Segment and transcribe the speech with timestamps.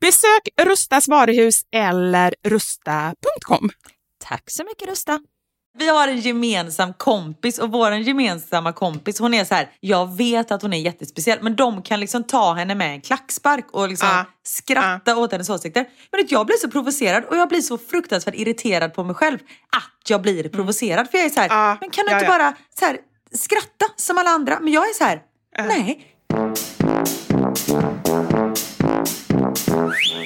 [0.00, 3.70] Besök Rustas varuhus eller rusta.com.
[4.24, 5.20] Tack så mycket Rusta.
[5.78, 10.50] Vi har en gemensam kompis och vår gemensamma kompis hon är så här, jag vet
[10.50, 14.08] att hon är jättespeciell men de kan liksom ta henne med en klackspark och liksom
[14.08, 14.24] Ja.
[14.42, 15.86] skratta åt hennes åsikter.
[16.12, 19.38] Men att jag blir så provocerad och jag blir så fruktansvärt irriterad på mig själv
[19.76, 21.10] att jag blir provocerad.
[21.10, 22.38] För jag är så här, Ja, men kan du ja, inte ja.
[22.38, 22.98] bara så här,
[23.32, 24.60] skratta som alla andra?
[24.60, 25.22] Men jag är så här,
[25.58, 26.14] nej.
[30.08, 30.20] Våra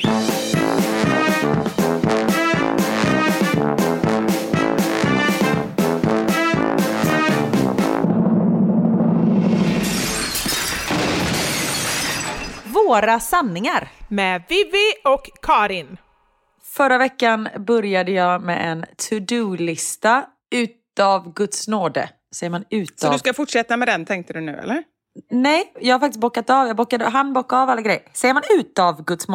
[13.21, 13.89] sanningar.
[14.09, 15.97] Med Vivi och Karin.
[16.65, 22.11] Förra veckan började jag med en to-do-lista utav Guds nåde.
[22.35, 23.07] Säger man utav?
[23.07, 24.92] Så du ska fortsätta med den tänkte du nu eller?
[25.31, 26.67] Nej, jag har faktiskt bockat av.
[26.67, 28.03] Jag bockade, han bockade av alla grejer.
[28.13, 29.27] Säger man utav Guds,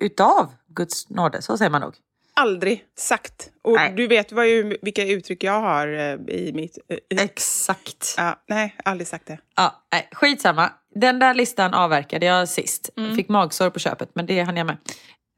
[0.00, 1.42] utav Guds nåde?
[1.42, 1.94] Så säger man nog.
[2.34, 3.50] Aldrig sagt.
[3.62, 3.92] Och Nej.
[3.96, 6.78] du vet vad ju, vilka uttryck jag har eh, i mitt...
[6.88, 8.14] eh, i- Exakt.
[8.16, 9.38] Ja, nej, aldrig sagt det.
[9.56, 10.70] Ja, nej, skitsamma.
[10.94, 12.90] Den där listan avverkade jag sist.
[12.96, 13.16] Mm.
[13.16, 14.76] Fick magsår på köpet, men det hann jag med.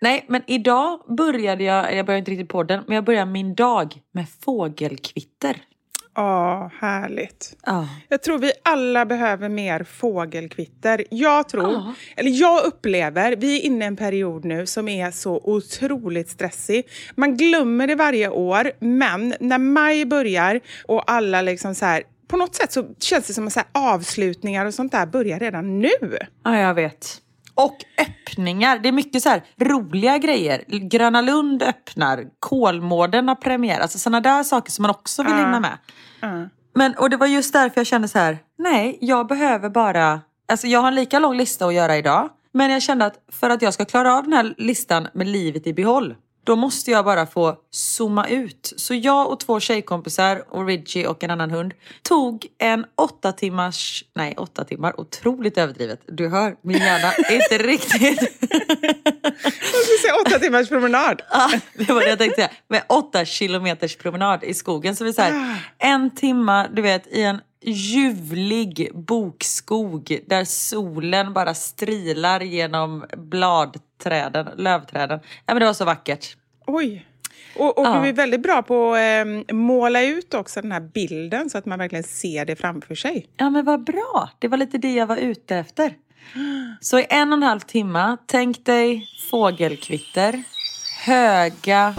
[0.01, 3.55] Nej, men idag började jag, jag började inte riktigt på den, men jag började min
[3.55, 5.63] dag med fågelkvitter.
[6.17, 7.57] Åh, härligt.
[7.67, 7.89] Ja.
[8.09, 11.05] Jag tror vi alla behöver mer fågelkvitter.
[11.11, 11.95] Jag tror, Ja.
[12.17, 16.87] eller jag upplever, vi är inne i en period nu som är så otroligt stressig.
[17.15, 22.37] Man glömmer det varje år, men när maj börjar och alla liksom så här, på
[22.37, 25.79] något sätt så känns det som att så här avslutningar och sånt där börjar redan
[25.81, 25.89] nu.
[26.45, 27.19] Ja, jag vet.
[27.55, 28.79] Och öppningar.
[28.79, 30.65] Det är mycket så här roliga grejer.
[30.67, 33.81] Gröna Lund öppnar, Kolmården har premiär.
[33.81, 35.79] Alltså sådana där saker som man också vill hinna med.
[36.21, 36.49] Ja.
[36.75, 40.21] Men, och det var just därför jag kände så här, nej, jag behöver bara...
[40.49, 42.29] Alltså jag har en lika lång lista att göra idag.
[42.53, 45.67] Men jag kände att för att jag ska klara av den här listan med livet
[45.67, 48.73] i behåll, då måste jag bara få zooma ut.
[48.77, 54.05] Så jag och två tjejkompisar och Ridgie och en annan hund tog en åtta timmars,
[54.15, 56.01] nej åtta timmar, otroligt överdrivet.
[56.07, 58.39] Du hör, min hjärna är inte riktigt...
[59.73, 61.23] Jag skulle säga åtta timmars promenad.
[61.31, 62.51] Ja, det var det jag tänkte säga.
[62.69, 64.97] Med åtta kilometers promenad i skogen.
[64.97, 71.55] Så vi så här, en timma, du vet, i en ljuvlig bokskog där solen bara
[71.55, 75.21] strilar genom bladträden, lövträden.
[75.47, 76.37] Ja, men det var så vackert.
[76.67, 77.07] Oj.
[77.57, 78.01] Och, och Ja.
[78.03, 78.99] du är väldigt bra på att
[79.49, 83.27] eh, måla ut också den här bilden så att man verkligen ser det framför sig.
[83.37, 84.31] Ja, men vad bra.
[84.39, 85.95] Det var lite det jag var ute efter.
[86.81, 90.43] Så i en och en halv timme, tänk dig fågelkvitter,
[91.05, 91.95] höga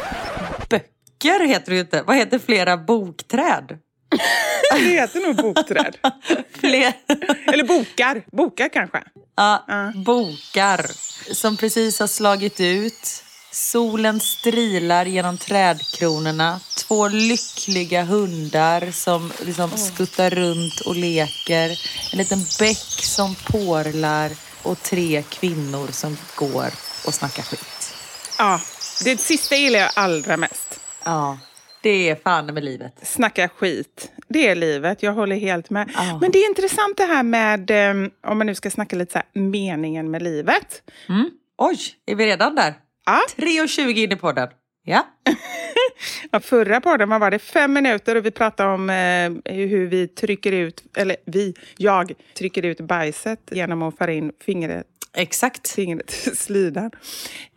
[0.69, 2.03] böcker heter det ju inte.
[2.07, 3.77] Vad heter flera bokträd?
[4.71, 5.97] Det heter nog bokträd.
[6.59, 6.93] Fler.
[7.53, 8.23] Eller bokar.
[8.31, 9.03] Bokar kanske.
[9.35, 9.65] Ja,
[9.95, 10.91] bokar
[11.33, 13.23] som precis har slagit ut.
[13.51, 16.59] Solen strilar genom trädkronorna.
[16.77, 21.69] Två lyckliga hundar som liksom skuttar runt och leker.
[22.11, 24.31] En liten bäck som porlar
[24.63, 26.71] och tre kvinnor som går
[27.05, 27.93] och snackar skit.
[28.37, 28.61] Ja,
[29.03, 30.79] det sista gillar jag allra mest.
[31.03, 31.37] Ja,
[31.83, 32.99] det är fan med livet.
[33.01, 34.11] Snacka skit.
[34.27, 35.91] Det är livet, jag håller helt med.
[35.95, 36.17] Ja.
[36.21, 39.17] Men det är intressant det här med, eh, om man nu ska snacka lite så
[39.17, 40.83] här, meningen med livet.
[41.57, 42.73] Oj, är vi redan där?
[43.05, 43.21] Ja.
[43.35, 44.47] 3.20 in i podden.
[44.83, 45.07] Ja.
[46.31, 50.51] Ja, förra podden var det fem minuter och vi pratade om eh, hur vi trycker
[50.51, 55.71] ut, eller vi, jag trycker ut bajset genom att föra in fingret, Exakt.
[55.71, 56.91] fingret slidan.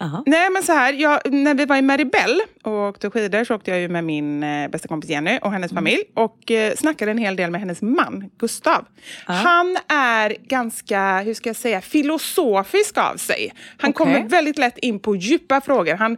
[0.01, 0.23] Aha.
[0.27, 3.71] Nej men så här, jag, när vi var i Maribel och åkte skidor så åkte
[3.71, 7.19] jag ju med min eh, bästa kompis Jenny och hennes familj och eh, snackade en
[7.19, 8.85] hel del med hennes man Gustav.
[9.25, 13.53] Han är ganska, hur ska jag säga, filosofisk av sig.
[13.79, 13.93] Han Okej.
[13.93, 15.95] kommer väldigt lätt in på djupa frågor.
[15.95, 16.17] Han,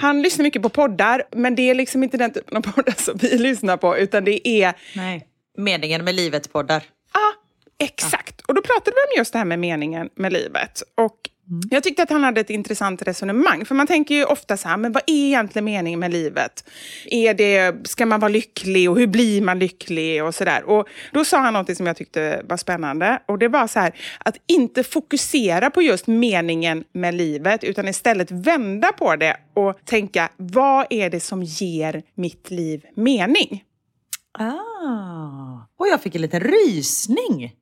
[0.00, 3.16] han lyssnar mycket på poddar men det är liksom inte den typen av poddar som
[3.16, 5.26] vi lyssnar på utan det är Nej.
[5.58, 6.82] Meningen med livet-poddar.
[7.78, 8.40] Ja, exakt.
[8.40, 10.82] Och då pratade vi om just det här med meningen med livet.
[10.94, 11.30] Och
[11.70, 13.64] Jag tyckte att han hade ett intressant resonemang.
[13.64, 16.64] För man tänker ju ofta så här, men vad är egentligen meningen med livet?
[17.04, 20.64] Är det, ska man vara lycklig och hur blir man lycklig och sådär.
[20.64, 23.22] Och då sa han något som jag tyckte var spännande.
[23.26, 28.30] Och det var så här, att inte fokusera på just meningen med livet, utan istället
[28.30, 33.64] vända på det och tänka, vad är det som ger mitt liv mening?
[34.38, 35.66] Ah.
[35.78, 37.52] Och jag fick en liten rysning.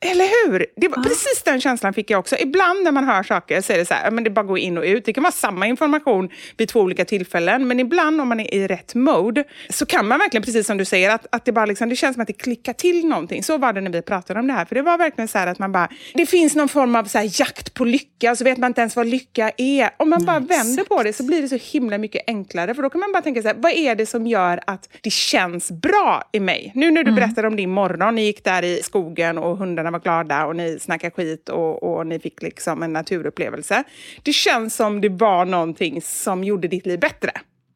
[0.00, 0.66] Eller hur?
[0.76, 2.36] Det var, Precis den känslan fick jag också.
[2.38, 4.78] Ibland när man hör saker så är det så här, men det bara går in
[4.78, 5.04] och ut.
[5.04, 8.66] Det kan vara samma information vid två olika tillfällen, men ibland om man är i
[8.66, 11.88] rätt mode så kan man verkligen, precis som du säger, att, att det, bara liksom,
[11.88, 13.42] det känns som att det klickar till någonting.
[13.42, 15.46] Så var det när vi pratade om det här, för det var verkligen så här
[15.46, 18.70] att man bara, det finns någon form av så jakt på lycka så vet man
[18.70, 19.90] inte ens vad lycka är.
[19.96, 22.90] Om man bara vänder på det så blir det så himla mycket enklare, för då
[22.90, 26.22] kan man bara tänka så här, vad är det som gör att det känns bra
[26.32, 26.72] i mig?
[26.74, 30.00] Nu när du berättade om din morgon, ni gick där i skogen och hundarna var
[30.00, 33.84] glada och ni snackade skit och, och ni fick liksom en naturupplevelse.
[34.22, 37.30] Det känns som det var någonting som gjorde ditt liv bättre.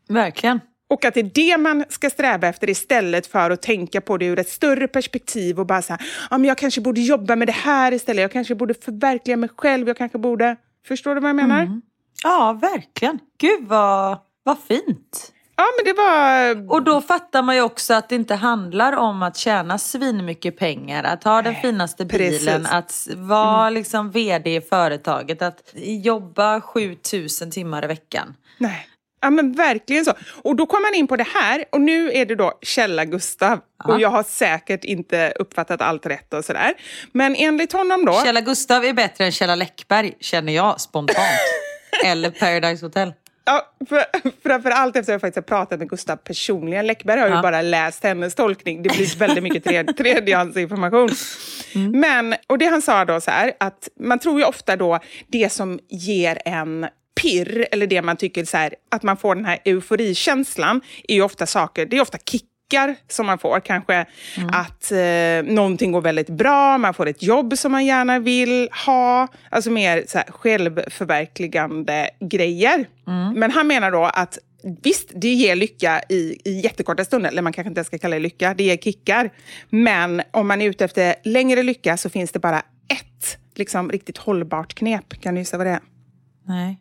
[0.09, 0.61] Verkligen.
[0.91, 4.27] Och att det är det man ska sträva efter istället för att tänka på det
[4.27, 7.49] ur ett större perspektiv och bara så här, ja, men jag kanske borde jobba med
[7.49, 10.57] det här istället, jag kanske borde förverkliga mig själv, jag kanske borde...
[10.89, 11.81] Förstår du vad jag menar?
[12.23, 13.19] Ja, verkligen.
[13.39, 15.32] Gud vad, vad fint.
[15.57, 16.73] Ja, men det var...
[16.73, 21.05] Och då fattar man ju också att det inte handlar om att tjäna svinmycket pengar,
[21.05, 22.73] att ha den finaste bilen, precis.
[22.73, 28.35] att vara liksom vd i företaget, att jobba 7000 timmar i veckan.
[28.59, 28.89] Nej.
[29.21, 30.13] Ja men verkligen så.
[30.43, 33.61] Och då kommer man in på det här och nu är det då Källa Gustav.
[33.85, 36.75] Och jag har säkert inte uppfattat allt rätt och sådär.
[37.13, 38.23] Men enligt honom då...
[38.25, 41.19] Källa Gustav är bättre än Källa Läckberg, känner jag spontant.
[42.05, 43.13] Eller Paradise Hotel.
[43.45, 44.05] Ja, för,
[44.43, 46.87] framför allt efter att jag faktiskt har pratat med Gustav personligen.
[46.87, 47.43] Läckberg har ju Ja.
[47.43, 48.83] bara läst hennes tolkning.
[48.83, 51.11] Det blir väldigt mycket tredje, tredjehandsinformation.
[51.75, 52.01] Mm.
[52.01, 55.53] Men, och det han sa då så här, att man tror ju ofta då det
[55.53, 56.87] som ger en
[57.23, 61.23] pirr, eller det man tycker så här, att man får den här euforikänslan, är ju
[61.23, 62.19] ofta saker, det är ofta
[62.73, 63.61] kickar som man får.
[63.61, 64.07] Kanske
[64.53, 69.29] att eh, någonting går väldigt bra, man får ett jobb som man gärna vill ha.
[69.51, 72.89] Alltså mer så här, självförverkligande grejer.
[73.35, 74.39] Men han menar då att
[74.83, 78.15] Visst, det ger lycka i, i jättekorta stunder, eller man kanske inte ens ska kalla
[78.15, 79.31] det lycka, det ger kickar.
[79.71, 84.19] Men om man är ute efter längre lycka så finns det bara ett liksom, riktigt
[84.19, 85.21] hållbart knep.
[85.21, 85.81] Kan du gissa vad det är?
[86.47, 86.79] Nej.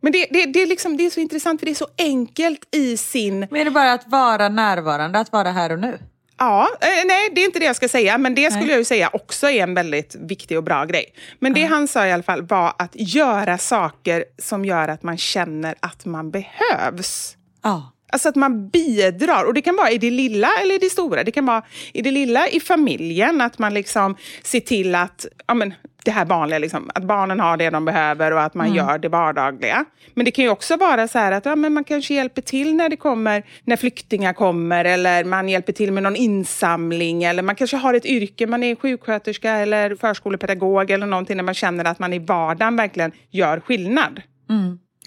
[0.00, 2.74] Men det, det, det, är liksom, det är så intressant, för det är så enkelt
[2.74, 3.40] i sin...
[3.50, 5.98] Men är det bara att vara närvarande, att vara här och nu?
[6.38, 8.84] Ja, eh, nej, det är inte det jag ska säga, men det skulle jag ju
[8.84, 11.04] säga också är en väldigt viktig och bra grej.
[11.38, 15.18] Men det han sa i alla fall var att göra saker som gör att man
[15.18, 17.36] känner att man behövs.
[17.62, 17.92] Ja.
[18.12, 19.44] Alltså att man bidrar.
[19.44, 21.24] Och det kan vara i det lilla eller i det stora.
[21.24, 21.62] Det kan vara
[21.92, 25.74] i det lilla i familjen, att man liksom ser till att, ja men
[26.08, 29.08] det här vanliga, liksom, att barnen har det de behöver och att man gör det
[29.08, 29.84] vardagliga.
[30.14, 32.74] Men det kan ju också vara så här att ja, men man kanske hjälper till
[32.74, 37.54] när det kommer, när flyktingar kommer eller man hjälper till med någon insamling eller man
[37.54, 41.98] kanske har ett yrke, man är sjuksköterska eller förskolepedagog eller någonting när man känner att
[41.98, 44.22] man i vardagen verkligen gör skillnad.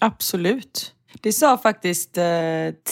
[0.02, 0.94] Absolut.
[1.22, 2.24] Det sa faktiskt eh,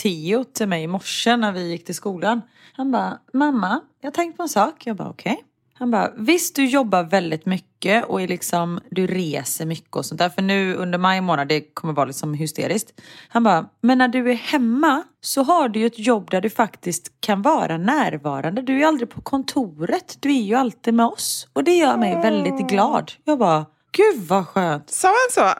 [0.01, 2.41] Theo till mig i morse när vi gick till skolan.
[2.73, 4.85] Han bara, mamma, jag har tänkt på en sak.
[4.85, 5.43] Jag bara, okej.
[5.73, 10.05] Han bara, visst du jobbar väldigt mycket mycket och är liksom, du reser mycket och
[10.05, 10.29] sånt där.
[10.29, 13.01] För nu under maj månad, det kommer vara liksom hysteriskt.
[13.29, 16.49] Han bara, men när du är hemma så har du ju ett jobb där du
[16.49, 18.61] faktiskt kan vara närvarande.
[18.61, 21.47] Du är ju aldrig på kontoret, du är ju alltid med oss.
[21.53, 23.11] Och det gör mig väldigt glad.
[23.23, 24.89] Jag bara, gud vad skönt.
[24.89, 25.53] Sa han så?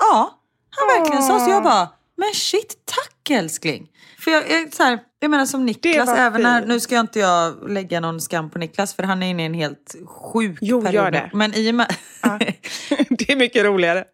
[0.00, 0.30] Ja,
[0.70, 1.50] han verkligen sa så.
[1.50, 1.88] Jag bara,
[2.26, 3.88] men shit, tack älskling.
[4.18, 7.18] För jag, jag, så här, jag menar som Niklas, även när, nu ska jag inte
[7.18, 10.82] jag lägga någon skam på Niklas för han är inne i en helt sjuk Jo,
[10.82, 10.94] period.
[10.94, 11.18] gör nu.
[11.18, 11.30] det.
[11.32, 11.86] Men i och med,
[13.10, 14.04] Det är mycket roligare.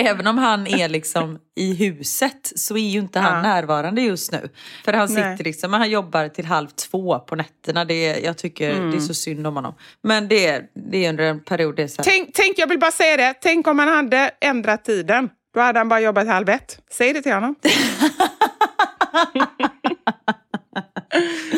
[0.00, 3.42] även om han är liksom i huset så är ju inte han Ja.
[3.54, 4.48] närvarande just nu.
[4.84, 5.38] För han sitter Nej.
[5.44, 7.84] liksom, han jobbar till halv två på nätterna.
[7.84, 8.90] Det är, jag tycker Mm.
[8.90, 9.74] det är så synd om honom.
[10.02, 12.66] Men det är, det är under en period det är så här, Tänk, tänk, jag
[12.66, 13.34] vill bara säga det.
[13.40, 15.28] Tänk om han hade ändrat tiden.
[15.56, 16.78] Då hade han bara jobbat halv ett.
[16.90, 17.54] Säg det till honom.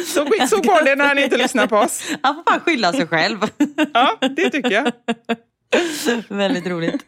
[0.06, 2.02] så, så går det när han inte lyssnar på oss.
[2.22, 3.38] Han får bara skylla sig själv.
[3.94, 4.92] Ja, det tycker jag.
[6.28, 7.04] Väldigt roligt.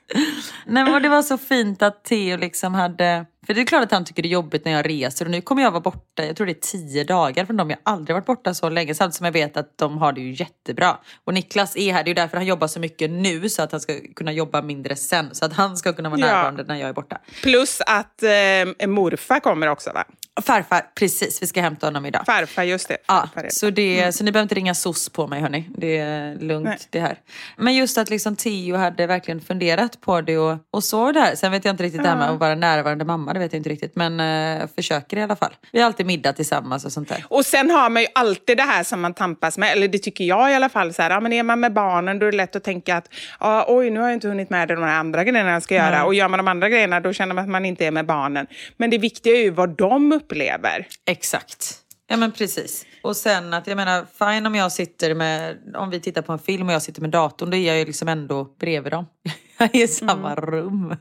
[0.67, 3.27] Nej, men det var så fint att Theo liksom hade...
[3.47, 5.41] För det är klart att han tycker det är jobbigt när jag reser och nu
[5.41, 7.71] kommer jag vara borta, jag tror det är tio dagar från dem.
[7.71, 10.21] Jag har aldrig varit borta så länge samtidigt som jag vet att de har det
[10.21, 10.99] ju jättebra.
[11.25, 13.73] Och Niklas är här, det är ju därför han jobbar så mycket nu så att
[13.73, 15.35] han ska kunna jobba mindre sen.
[15.35, 16.27] Så att han ska kunna vara Ja.
[16.27, 17.19] närvarande när jag är borta.
[17.43, 20.05] Plus att eh, morfar kommer också va?
[20.43, 22.23] Farfar, precis, vi ska hämta honom idag.
[22.27, 22.97] Farfar, just det.
[23.07, 23.55] Ja, Farfar det.
[23.55, 25.71] så, det, så ni behöver inte ringa SOS på mig hörni.
[25.77, 26.79] Det är lugnt Nej.
[26.91, 27.19] det här.
[27.57, 31.35] Men just att liksom Theo hade verkligen funderat på det och, och så där.
[31.35, 33.61] Sen vet jag inte riktigt det här med att vara närvarande mamma, det vet jag
[33.61, 33.97] inte riktigt.
[33.97, 34.21] Men
[34.61, 35.53] eh, försöker i alla fall.
[35.73, 37.25] Vi har alltid middag tillsammans och sånt där.
[37.29, 40.25] Och sen har man ju alltid det här som man tampas med, eller det tycker
[40.25, 40.95] jag i alla fall.
[40.95, 43.09] Så här, ja, men är man med barnen då är det lätt att tänka att
[43.41, 46.05] ja, oj, nu har jag inte hunnit med de här andra grejerna jag ska göra.
[46.05, 48.47] Och gör man de andra grejerna då känner man att man inte är med barnen.
[48.77, 50.87] Men det viktiga är ju vad de upplever.
[51.07, 51.81] Exakt.
[52.09, 52.87] Ja men precis.
[53.03, 56.39] Och sen att jag menar, fine om jag sitter med, om vi tittar på en
[56.39, 59.07] film och jag sitter med datorn, då är jag ju liksom ändå bredvid dem.
[59.59, 60.97] Jag är i samma rum.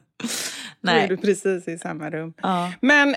[0.82, 1.08] Då är Nej.
[1.08, 2.34] du precis i samma rum.
[2.42, 3.16] Ja, men,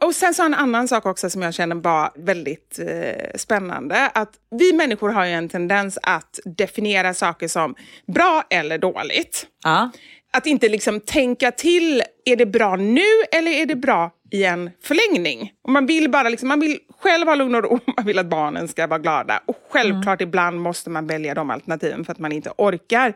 [0.00, 4.08] och sen så en annan sak också som jag känner var väldigt eh, spännande.
[4.14, 7.74] Att vi människor har ju en tendens att definiera saker som
[8.06, 9.46] bra eller dåligt.
[9.64, 9.90] Ja.
[10.32, 14.70] Att inte liksom tänka till, är det bra nu eller är det bra i en
[14.82, 15.52] förlängning?
[15.64, 18.26] Och man vill bara liksom, man vill själv ha lugn och ro, man vill att
[18.26, 19.42] barnen ska vara glada.
[19.46, 23.14] Och självklart ibland måste man välja de alternativen för att man inte orkar.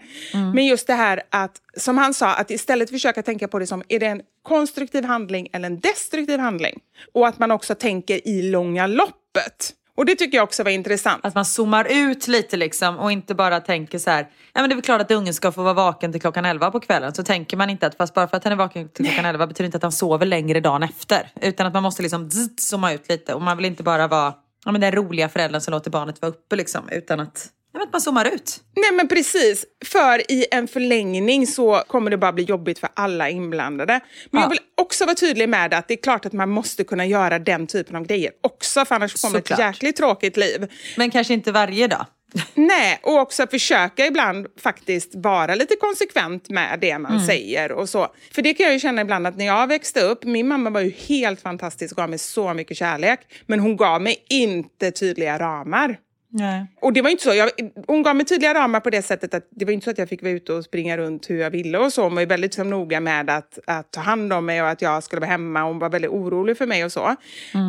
[0.55, 3.83] Men just det här att, som han sa, att istället försöka tänka på det som,
[3.89, 6.81] är det en konstruktiv handling eller en destruktiv handling?
[7.13, 9.75] Och att man också tänker i långa loppet.
[9.99, 11.25] Och det tycker jag också var intressant.
[11.25, 14.29] Att man zoomar ut lite liksom och inte bara tänker så här.
[14.53, 16.71] Ja men det är väl klart att ungen ska få vara vaken till klockan 11
[16.71, 17.15] på kvällen.
[17.15, 19.47] Så tänker man inte att fast bara för att han är vaken till klockan 11
[19.47, 21.31] betyder inte att han sover längre dagen efter.
[21.41, 23.35] Utan att man måste liksom zooma ut lite.
[23.35, 24.35] Och man vill inte bara vara
[24.65, 26.89] ja, men den roliga föräldern som låter barnet vara uppe liksom.
[26.89, 28.61] Utan att, men att man zoomar ut.
[28.77, 33.31] Nej men precis, för i en förlängning så kommer det bara bli jobbigt för alla
[33.31, 34.01] inblandade.
[34.31, 34.45] Men Ja.
[34.45, 37.39] jag vill också vara tydlig med att det är klart att man måste kunna göra
[37.39, 39.59] den typen av grejer också, för annars kommer Såklart.
[39.59, 40.67] ett jäkligt tråkigt liv.
[40.97, 42.07] Men kanske inte varje dag.
[42.55, 48.09] Nej, och också försöka ibland faktiskt vara lite konsekvent med det man säger och så.
[48.35, 50.81] För det kan jag ju känna ibland att när jag växte upp, min mamma var
[50.81, 55.39] ju helt fantastisk och gav mig så mycket kärlek, men hon gav mig inte tydliga
[55.39, 55.99] ramar.
[56.31, 56.67] Nej.
[56.81, 57.35] Och det var inte så.
[57.35, 57.51] Jag,
[57.87, 60.09] hon gav mig tydliga ramar på det sättet att det var inte så att jag
[60.09, 62.03] fick vara ute och springa runt hur jag ville och så.
[62.03, 65.03] Hon var väldigt liksom, noga med att, att ta hand om mig och att jag
[65.03, 65.63] skulle vara hemma.
[65.63, 67.17] Hon var väldigt orolig för mig och så.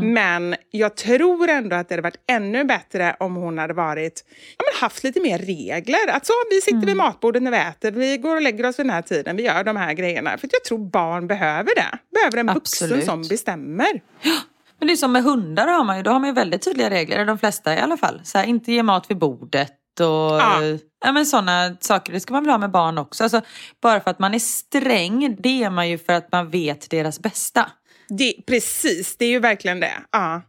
[0.04, 4.26] Men jag tror ändå att det hade varit ännu bättre om hon hade varit,
[4.58, 6.08] ja, men haft lite mer regler.
[6.10, 8.86] Att så, vi sitter vid matbordet när vi äter, vi går och lägger oss vid
[8.86, 10.38] den här tiden, vi gör de här grejerna.
[10.38, 11.98] För jag tror barn behöver det.
[12.12, 13.06] Behöver en vuxen Absolut.
[13.06, 14.02] som bestämmer.
[14.80, 16.90] Men det är som med hundar har man ju, då har man ju väldigt tydliga
[16.90, 18.22] regler, de flesta i alla fall.
[18.24, 20.62] Så här, inte ge mat vid bordet och Ja.
[21.06, 21.12] ja.
[21.12, 22.14] men sådana saker.
[22.14, 23.24] Det ska man väl ha med barn också.
[23.24, 23.42] Alltså,
[23.82, 27.20] bara för att man är sträng, det är man ju för att man vet deras
[27.20, 27.72] bästa.
[28.10, 29.94] Det, precis, det är ju verkligen det.
[30.12, 30.42] Ja.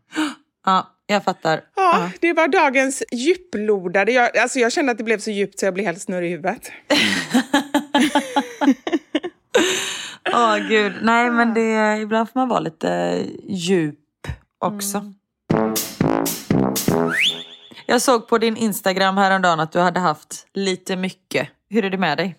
[0.66, 1.60] Ja, jag fattar.
[1.76, 4.12] Ja, det var dagens djuplodade.
[4.12, 6.30] Jag, alltså jag kände att det blev så djupt så jag blev helt snurrig i
[6.30, 6.72] huvudet.
[10.34, 13.98] Åh gud, nej men det, ibland får man vara lite djup
[14.60, 14.98] också.
[14.98, 15.14] Mm.
[17.86, 21.48] Jag såg på din Instagram häromdagen att du hade haft lite mycket.
[21.70, 22.36] Hur är det med dig?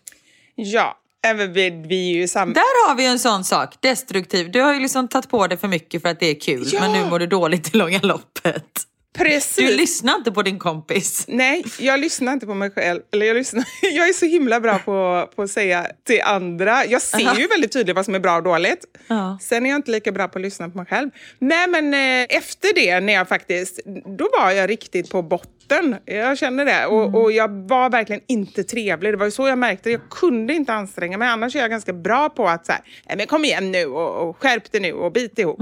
[0.55, 2.53] Ja, även vi, vi är ju samma.
[2.53, 4.51] Där har vi en sån sak, destruktiv.
[4.51, 6.79] Du har ju liksom tagit på dig för mycket för att det är kul, Ja.
[6.79, 8.65] men nu mår du dåligt i långa loppet.
[9.13, 9.55] Precis.
[9.55, 11.25] Du lyssnar inte på din kompis.
[11.27, 13.01] Nej, jag lyssnar inte på mig själv.
[13.13, 16.85] Eller jag, lyssnar, jag är så himla bra på, på att säga till andra.
[16.85, 18.85] Jag ser ju väldigt tydligt vad som är bra och dåligt.
[19.07, 19.37] Ja.
[19.41, 21.09] Sen är jag inte lika bra på att lyssna på mig själv.
[21.39, 23.79] Nej, men eh, efter det, när jag faktiskt,
[24.17, 25.95] då var jag riktigt på botten.
[26.05, 26.85] Jag känner det.
[26.85, 29.13] Och, och jag var verkligen inte trevlig.
[29.13, 29.91] Det var ju så jag märkte.
[29.91, 31.27] Jag kunde inte anstränga mig.
[31.27, 34.37] Annars är jag ganska bra på att så här, men kom igen nu och, och
[34.37, 35.59] skärp dig nu och bit ihop.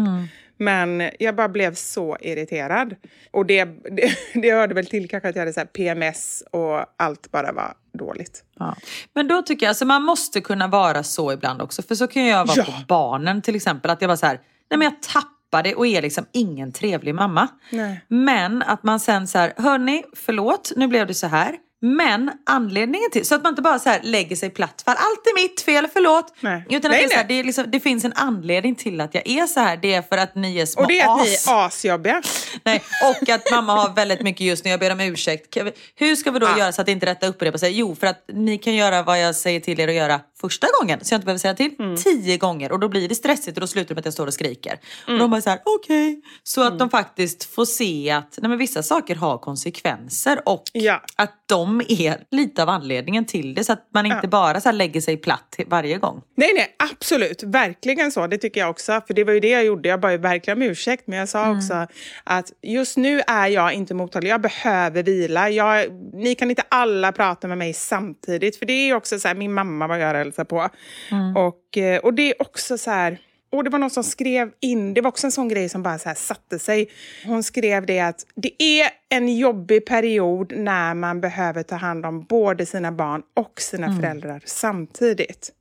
[0.59, 2.95] Men jag bara blev så irriterad.
[3.31, 7.31] Och det, det, det hörde väl till kanske att jag hade så PMS och allt
[7.31, 8.43] bara var dåligt.
[8.59, 8.75] Ja.
[9.13, 11.81] Men då tycker jag, alltså man måste kunna vara så ibland också.
[11.81, 12.63] För så kan jag vara Ja.
[12.63, 13.91] på barnen till exempel.
[13.91, 17.15] Att jag bara så här, nej men jag tappar det och är liksom ingen trevlig
[17.15, 17.47] mamma.
[17.71, 18.01] Nej.
[18.07, 21.55] Men att man sen så här, hörni, förlåt, nu blev det så här.
[21.81, 25.41] Men anledningen till, så att man inte bara så lägger sig platt för allt är
[25.41, 26.33] mitt fel, förlåt.
[26.39, 26.65] Nej.
[26.69, 29.15] Utan att Nej, det, är så här, det, liksom, det finns en anledning till att
[29.15, 29.77] jag är så här.
[29.77, 31.47] Det är för att ni är små Och det är att ni as.
[31.47, 32.21] är asjobbiga.
[32.63, 32.81] Nej,
[33.21, 34.69] och att mamma har väldigt mycket just nu.
[34.71, 35.57] Jag ber om ursäkt.
[35.95, 36.59] Hur ska vi då Ja.
[36.59, 37.71] göra så att det inte rätta upprepar sig?
[37.79, 40.99] Jo, för att ni kan göra vad jag säger till er att göra första gången.
[41.03, 41.95] Så jag inte behöver säga till Mm.
[41.97, 42.71] tio gånger.
[42.71, 44.79] Och då blir det stressigt och då slutar det med att jag står och skriker.
[45.07, 45.13] Mm.
[45.13, 46.21] Och de bara så här, okej.
[46.43, 50.41] Så att de faktiskt får se att nej, vissa saker har konsekvenser.
[50.45, 51.01] Och Ja.
[51.15, 53.63] att de är lite av anledningen till det.
[53.63, 56.21] Så att man inte bara så lägger sig platt varje gång.
[56.35, 57.43] Nej, nej, absolut.
[57.43, 58.27] Verkligen så.
[58.27, 59.01] Det tycker jag också.
[59.07, 59.89] För det var ju det jag gjorde.
[59.89, 61.03] Jag bad verkligen om ursäkt.
[61.07, 61.87] Men jag sa också
[62.23, 64.31] att just nu är jag inte mottaglig.
[64.31, 65.49] Jag behöver vila.
[65.49, 68.59] Jag, ni kan inte alla prata med mig samtidigt.
[68.59, 70.69] För det är ju också så här, min mamma var jag hälsade på.
[71.35, 73.19] Och, eh, och det är också så här...
[73.51, 75.97] Och det var någon som skrev in, det var också en sån grej som bara
[75.97, 76.89] så satte sig.
[77.25, 82.23] Hon skrev det att det är en jobbig period när man behöver ta hand om
[82.23, 85.51] både sina barn och sina föräldrar samtidigt.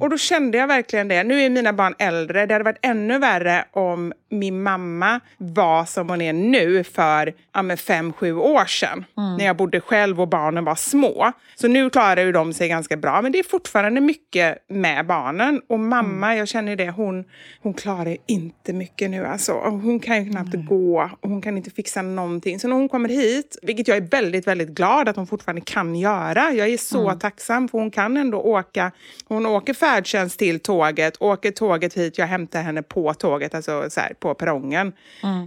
[0.00, 1.24] Och då kände jag verkligen det.
[1.24, 2.46] Nu är mina barn äldre.
[2.46, 7.76] Det hade varit ännu värre om min mamma var som hon är nu för ja,
[7.76, 9.04] fem, sju år sedan.
[9.38, 11.32] När jag bodde själv och barnen var små.
[11.56, 13.22] Så nu klarar ju de sig ganska bra.
[13.22, 15.60] Men det är fortfarande mycket med barnen.
[15.68, 17.24] Och mamma, jag känner det, hon,
[17.62, 19.26] hon klarar inte mycket nu.
[19.26, 19.52] Alltså.
[19.52, 21.10] Hon kan ju knappt gå.
[21.20, 22.60] Och hon kan inte fixa någonting.
[22.60, 25.96] Så när hon kommer hit, vilket jag är väldigt, väldigt glad att hon fortfarande kan
[25.96, 26.52] göra.
[26.52, 28.92] Jag är så tacksam för hon kan ändå åka.
[29.28, 34.00] Hon åker färdtjänst till tåget, åker tåget hit, jag hämtar henne på tåget, alltså så
[34.00, 34.92] här, på perrongen.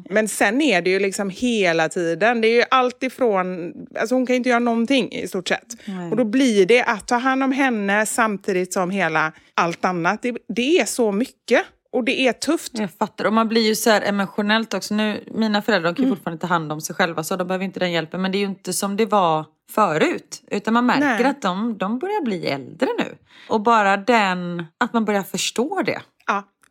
[0.10, 4.26] Men sen är det ju liksom hela tiden, det är ju allt ifrån, alltså hon
[4.26, 5.76] kan ju inte göra någonting i stort sett.
[6.12, 10.22] Och då blir det att ta hand om henne samtidigt som hela allt annat.
[10.22, 11.62] Det, det är så mycket.
[11.94, 12.72] Och det är tufft.
[12.80, 13.26] Jag fattar.
[13.26, 14.94] Och man blir ju så här emotionellt också.
[14.94, 17.80] Nu, mina föräldrar kan ju fortfarande ta hand om sig själva så de behöver inte
[17.80, 18.22] den hjälpen.
[18.22, 20.44] Men det är ju inte som det var förut.
[20.52, 21.26] Utan man märker Nej.
[21.26, 23.18] att de, de börjar bli äldre nu.
[23.50, 26.02] Och bara den, att man börjar förstå det.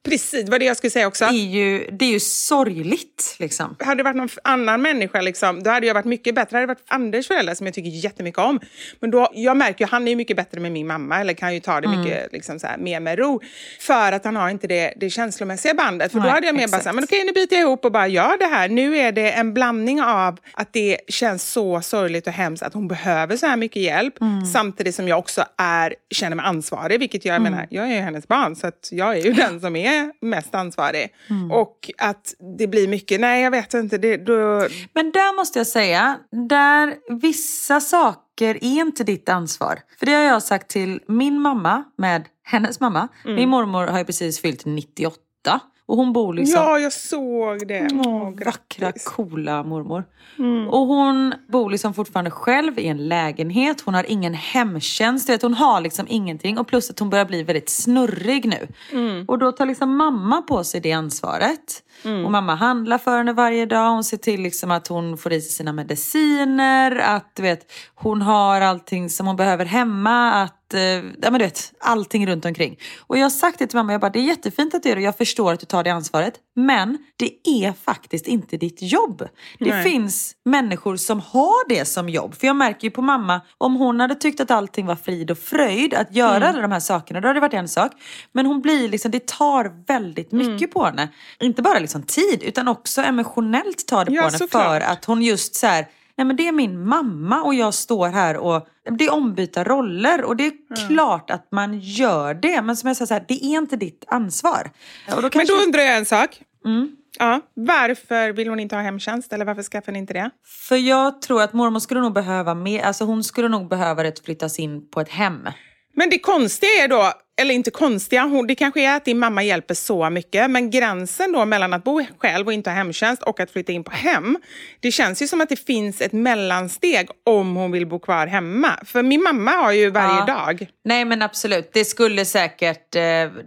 [0.08, 1.24] Precis, det var det jag skulle säga också.
[1.24, 3.76] Det är ju, det är ju sorgligt liksom.
[3.78, 6.56] hade det varit någon annan människa, liksom, då hade jag varit mycket bättre.
[6.56, 8.60] Hade det varit Anders föräldrar som jag tycker jättemycket om.
[9.00, 11.54] Men då, jag märker ju han är ju mycket bättre med min mamma, eller kan
[11.54, 12.00] ju ta det Mm.
[12.00, 13.40] mycket liksom, så här, mer med ro.
[13.80, 16.12] För att han har inte det, det känslomässiga bandet.
[16.12, 17.84] För då Nej, hade jag mer bara så här, men okej nu biter jag ihop
[17.84, 18.68] och bara gör det här.
[18.68, 22.88] Nu är det en blandning av att det känns så sorgligt och hemskt att hon
[22.88, 24.20] behöver så här mycket hjälp.
[24.20, 24.46] Mm.
[24.46, 27.52] Samtidigt som jag också är, känner mig ansvarig, vilket jag Mm.
[27.52, 28.56] menar, jag är ju hennes barn.
[28.56, 29.89] Så att jag är ju den som är
[30.20, 31.14] mest ansvarig.
[31.31, 31.50] Mm.
[31.50, 35.66] Och att det blir mycket, nej jag vet inte, det, då, Men där måste jag
[35.66, 39.79] säga, där vissa saker är inte ditt ansvar.
[39.98, 43.09] För det har jag sagt till min mamma med hennes mamma.
[43.24, 43.37] Mm.
[43.37, 45.61] Min mormor har ju precis fyllt 98.
[45.90, 47.88] Och hon bor liksom Ja, jag såg det.
[48.07, 50.05] Åh, vackra, coola mormor.
[50.38, 50.68] Mm.
[50.68, 53.81] Och hon bor liksom fortfarande själv i en lägenhet.
[53.81, 55.26] Hon har ingen hemtjänst.
[55.26, 56.59] Du vet, hon har liksom ingenting.
[56.59, 58.68] Och plus att hon börjar bli väldigt snurrig nu.
[58.92, 59.24] Mm.
[59.29, 61.83] Och då tar liksom mamma på sig det ansvaret.
[62.05, 62.24] Mm.
[62.24, 63.90] Och mamma handlar för henne varje dag.
[63.90, 66.96] Hon ser till liksom att hon får i sig sina mediciner.
[66.96, 70.33] Att du vet, hon har allting som hon behöver hemma.
[70.33, 72.78] Att, eh, ja, men du vet, allting runt omkring.
[72.98, 73.92] Och jag har sagt det till mamma.
[73.92, 75.02] Jag bara, det är jättefint att du gör det.
[75.02, 76.35] Jag förstår att du tar det ansvaret.
[76.56, 77.33] Men det
[77.64, 79.28] är faktiskt inte ditt jobb.
[79.59, 79.85] Det Nej.
[79.85, 82.35] finns människor som har det som jobb.
[82.35, 85.38] För jag märker ju på mamma, om hon hade tyckt att allting var frid och
[85.38, 86.48] fröjd, att göra Mm.
[86.48, 87.92] alla de här sakerna, då hade det varit en sak.
[88.33, 90.52] Men hon blir liksom, det tar väldigt Mm.
[90.52, 91.09] mycket på henne.
[91.40, 94.38] Inte bara liksom tid, utan också emotionellt tar det Ja, på henne.
[94.38, 94.64] såklart.
[94.64, 95.87] För att hon just så här,
[96.20, 98.66] nej men det är min mamma och jag står här och
[98.98, 100.24] det är ombyta roller.
[100.24, 100.52] Och det är
[100.88, 102.62] klart att man gör det.
[102.62, 104.70] Men som jag sa, så här, det är inte ditt ansvar.
[105.09, 105.54] Då Men kanske...
[105.54, 106.42] då undrar jag en sak.
[106.64, 106.96] Mm.
[107.18, 109.33] Ja, varför vill hon inte ha hemtjänst?
[109.33, 110.30] Eller varför skaffar ni inte det?
[110.68, 114.24] För jag tror att mormor skulle nog behöva mer, alltså hon skulle nog behöva det
[114.24, 115.48] flyttas in på ett hem.
[115.92, 119.74] Men det konstiga är då, eller inte konstiga, det kanske är att din mamma hjälper
[119.74, 123.50] så mycket, men gränsen då mellan att bo själv och inte ha hemtjänst och att
[123.50, 124.38] flytta in på hem,
[124.81, 128.68] det känns ju som att det finns ett mellansteg om hon vill bo kvar hemma.
[128.85, 130.24] För min mamma har ju varje Ja.
[130.26, 130.66] dag.
[130.85, 133.03] Nej men absolut, det skulle säkert, eh,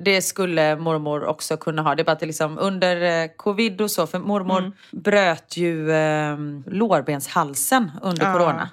[0.05, 1.95] det skulle mormor också kunna ha.
[1.95, 4.71] Det är bara att det liksom under eh, covid och så, för mormor Mm.
[4.91, 8.33] bröt ju eh, lårbenshalsen under Ja.
[8.33, 8.69] corona.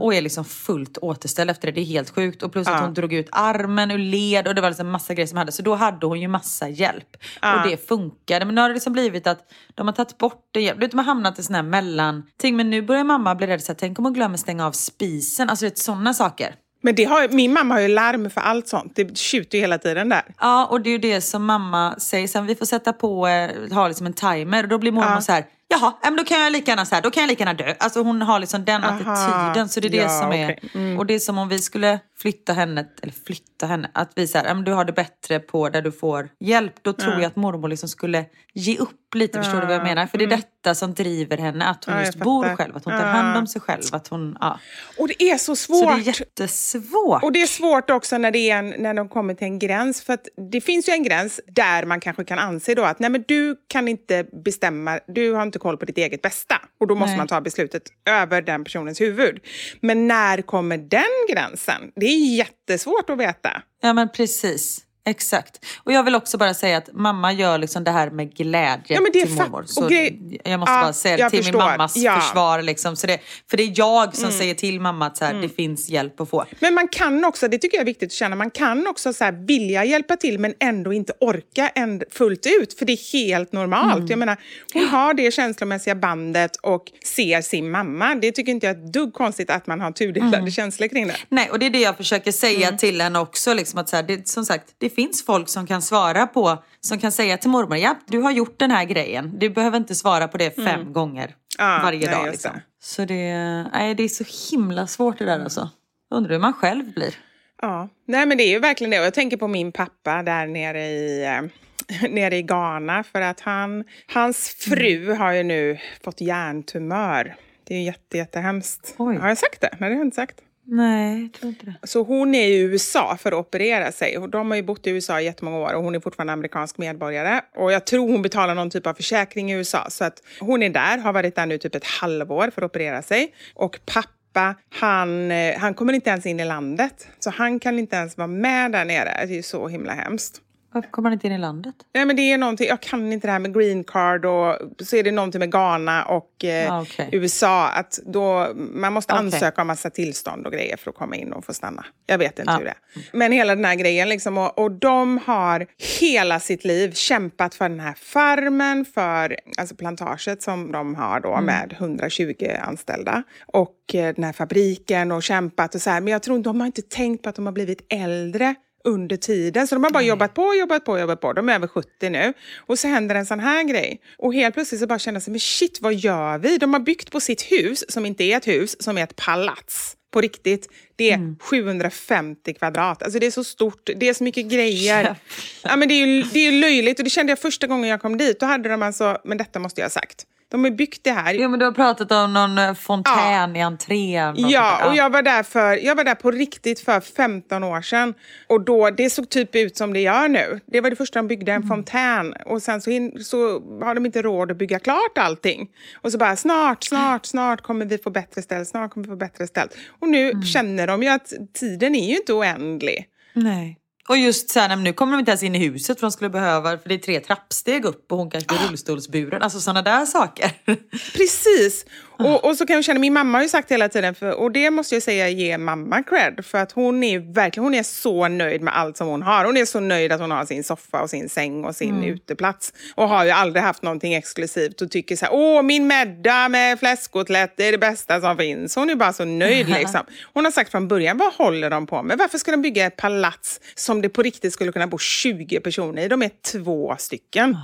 [0.00, 1.72] Och är liksom fullt återställd efter det.
[1.72, 2.42] Det är helt sjukt.
[2.42, 5.26] Och plus att hon drog ut armen ur led och det var liksom massa grejer
[5.26, 5.52] som hade.
[5.52, 7.16] Så då hade hon ju massa hjälp.
[7.62, 8.44] Och det funkade.
[8.44, 9.38] Men nu har det liksom blivit att
[9.74, 10.72] de har tagit bort det.
[10.72, 12.56] Vet, De har hamnat i sån här mellanting.
[12.56, 13.62] Men nu börjar mamma bli rädd.
[13.62, 15.50] Så här, Tänk om hon glömmer stänga av spisen.
[15.50, 16.54] Alltså är sådana saker.
[16.84, 18.92] Men det har, min mamma har ju larm för allt sånt.
[18.96, 20.22] Det tjuter ju hela tiden där.
[20.40, 22.46] Ja, och det är ju det som mamma säger sen.
[22.46, 24.62] Vi får sätta på, eh, ha liksom en timer.
[24.62, 25.20] Och då blir mormor Ja.
[25.20, 27.28] så här, jaha, ja, men då kan jag lika gärna så här, då kan jag
[27.28, 27.74] lika gärna dö.
[27.78, 29.12] Alltså hon har liksom den Aha.
[29.12, 29.68] attityden.
[29.68, 30.70] Så det är det Ja, som är, okej.
[30.74, 30.98] Mm.
[30.98, 34.54] och det är som om vi skulle flytta henne, eller flytta henne, att vi säger,
[34.54, 36.74] men du har det bättre på där du får hjälp.
[36.82, 40.06] Då tror jag att mormor liksom skulle ge upp lite, förstår du vad jag menar?
[40.06, 40.28] För det är
[40.62, 41.94] detta som driver henne, att hon.
[41.94, 42.56] Ja, just bor fattar.
[42.56, 43.82] själv, att hon tar hand om sig själv.
[43.92, 44.60] Att hon, ja.
[44.98, 45.78] Och det är så svårt.
[45.78, 47.22] Så det är jättesvårt.
[47.22, 50.02] Och det är svårt också när, det är en, när de kommer till en gräns.
[50.02, 53.10] För att det finns ju en gräns där man kanske kan anse då att nej
[53.10, 56.54] men du kan inte bestämma, du har inte koll på ditt eget bästa.
[56.80, 57.18] Och då måste Nej.
[57.18, 59.40] man ta beslutet över den personens huvud.
[59.80, 61.92] Men när kommer den gränsen?
[61.96, 63.62] Det är jättesvårt att veta.
[63.82, 64.80] Ja men precis.
[65.04, 65.64] Exakt.
[65.84, 69.00] Och jag vill också bara säga att mamma gör liksom det här med glädje Ja,
[69.00, 69.64] men det är till mormor.
[69.66, 71.58] Så grej- jag måste Ja, bara säga det till förstår.
[71.58, 72.20] min mammas Ja.
[72.20, 72.62] försvar.
[72.62, 72.96] Liksom.
[72.96, 73.18] Så det,
[73.50, 74.38] för det är jag som Mm.
[74.38, 76.44] säger till mamma att så här, det finns hjälp att få.
[76.60, 79.24] Men man kan också, det tycker jag är viktigt att känna, man kan också så
[79.24, 82.78] här vilja hjälpa till men ändå inte orka änd- fullt ut.
[82.78, 83.94] För det är helt normalt.
[83.96, 84.06] Mm.
[84.10, 84.36] Jag menar,
[84.72, 86.84] hon har det känslomässiga bandet och
[87.16, 88.14] ser sin mamma.
[88.14, 90.50] Det tycker inte jag är ett dugg konstigt att man har tudelade Mm.
[90.50, 91.16] känslor kring det.
[91.28, 92.78] Nej, och det är det jag försöker säga Mm.
[92.78, 93.54] till henne också.
[93.54, 96.98] Liksom att så här, det, som sagt, det finns folk som kan svara på, som
[96.98, 99.38] kan säga till mormor, ja, du har gjort den här grejen.
[99.38, 101.72] Du behöver inte svara på det fem gånger Mm.
[101.72, 102.30] Ja, varje nej, dag.
[102.30, 102.50] Liksom.
[102.54, 102.62] det.
[102.80, 103.34] Så det,
[103.72, 105.70] nej, det är så himla svårt det där alltså.
[106.10, 107.14] Undrar hur man själv blir.
[107.62, 108.98] Ja, nej men det är ju verkligen det.
[109.00, 113.04] Och jag tänker på min pappa där nere i, eh, nere i Ghana.
[113.04, 115.18] För att han, hans fru Mm.
[115.18, 117.36] har ju nu fått hjärntumör.
[117.64, 118.94] Det är ju jätte, jättehemskt.
[118.98, 119.16] Oj.
[119.16, 119.68] Har jag sagt det?
[119.72, 120.36] Nej, det har jag inte sagt.
[120.64, 121.86] Nej, jag tror inte det.
[121.86, 124.18] Så hon är i USA för att operera sig.
[124.28, 127.40] De har ju bott i USA i jättemånga år och hon är fortfarande amerikansk medborgare.
[127.56, 129.90] Och jag tror hon betalar någon typ av försäkring i USA.
[129.90, 133.02] Så att hon är där, har varit där nu typ ett halvår för att operera
[133.02, 133.34] sig.
[133.54, 137.08] Och pappa, han, eh, han kommer inte ens in i landet.
[137.18, 139.26] Så han kan inte ens vara med där nere.
[139.26, 140.40] Det är ju så himla hemskt.
[140.72, 141.74] Varför kommer han inte in i landet?
[141.94, 144.96] Nej, men det är någonting, jag kan inte det här med green card och så
[144.96, 147.08] är det någonting med Ghana och eh, Ah, okej.
[147.12, 147.68] USA.
[147.68, 149.24] Att då, man måste Okej.
[149.24, 151.84] ansöka om massa tillstånd och grejer för att komma in och få stanna.
[152.06, 152.58] Jag vet inte Ja.
[152.58, 152.76] hur det är.
[153.18, 154.38] Men hela den här grejen liksom.
[154.38, 155.66] Och, och de har
[156.00, 161.40] hela sitt liv kämpat för den här farmen, för alltså plantaget som de har då
[161.40, 163.22] med 120 anställda.
[163.46, 166.00] Och eh, den här fabriken och kämpat och så här.
[166.00, 168.54] Men jag tror de har inte tänkt på att de har blivit äldre
[168.84, 169.66] under tiden.
[169.68, 171.32] Så de har bara jobbat på, jobbat på, jobbat på.
[171.32, 172.32] De är över 70 nu.
[172.56, 174.00] Och så händer en sån här grej.
[174.18, 176.58] Och helt plötsligt så bara känner så, men shit, vad gör vi?
[176.58, 179.96] De har byggt på sitt hus, som inte är ett hus, som är ett palats.
[180.12, 180.68] På riktigt.
[180.96, 183.02] Det är 750 kvadrat.
[183.02, 185.16] Alltså det är så stort, det är så mycket grejer.
[185.62, 186.98] Ja, men det, är ju, det är löjligt.
[186.98, 188.40] Och det kände jag första gången jag kom dit.
[188.40, 190.26] Då hade de alltså, men detta måste jag ha sagt.
[190.52, 191.34] De har byggt det här.
[191.34, 194.30] Jo men du har pratat om någon eh, fontän i entrén.
[194.30, 197.80] och Ja, och jag var, där för, jag var där på riktigt för 15 år
[197.80, 198.14] sedan.
[198.46, 200.60] Och då, det såg typ ut som det gör nu.
[200.66, 202.32] Det var det första de byggde, en fontän.
[202.46, 203.36] Och sen så, in, så
[203.84, 205.68] har de inte råd att bygga klart allting.
[206.02, 208.68] Och så bara snart, snart, snart kommer vi få bättre ställt.
[208.68, 209.76] Snart kommer vi få bättre ställt.
[210.00, 213.08] Och nu känner de ju att tiden är ju inte oändlig.
[213.32, 213.78] Nej.
[214.08, 216.12] Och just så här, nej, nu kommer de inte ens in i huset för de
[216.12, 219.42] skulle behöva, för det är tre trappsteg upp och hon kanske blir rullstolsburen.
[219.42, 220.52] Alltså sådana där saker.
[221.12, 221.86] Precis.
[222.16, 224.52] Och, och så kan jag känna, min mamma har ju sagt hela tiden, för, och
[224.52, 228.28] det måste jag säga ge mamma cred, för att hon är verkligen hon är så
[228.28, 229.44] nöjd med allt som hon har.
[229.44, 232.72] Hon är så nöjd att hon har sin soffa och sin säng och sin uteplats.
[232.94, 236.78] Och har ju aldrig haft någonting exklusivt och tycker så här, åh min middag med
[236.78, 238.76] fläskkotlett det är det bästa som finns.
[238.76, 240.00] Hon är bara så nöjd liksom.
[240.32, 242.18] Hon har sagt från början, vad håller de på med?
[242.18, 246.02] Varför ska de bygga ett palats som det på riktigt skulle kunna bo 20 personer
[246.02, 246.08] i?
[246.08, 247.56] De är två stycken.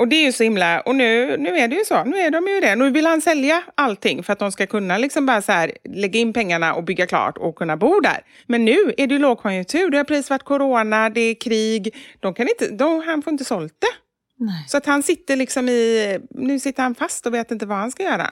[0.00, 0.80] Och det är ju så himla...
[0.80, 2.04] Och nu, nu är det ju så.
[2.04, 2.76] Nu är de ju det.
[2.76, 6.20] Nu vill han sälja allting för att de ska kunna liksom bara så här, lägga
[6.20, 8.20] in pengarna och bygga klart och kunna bo där.
[8.46, 9.90] Men nu är det ju lågkonjunktur.
[9.90, 11.94] Det har precis varit corona, det är krig.
[12.20, 13.92] De kan inte, de, han får inte sålt det.
[14.68, 16.18] Så att han sitter liksom i...
[16.30, 18.30] Nu sitter han fast och vet inte vad han ska göra.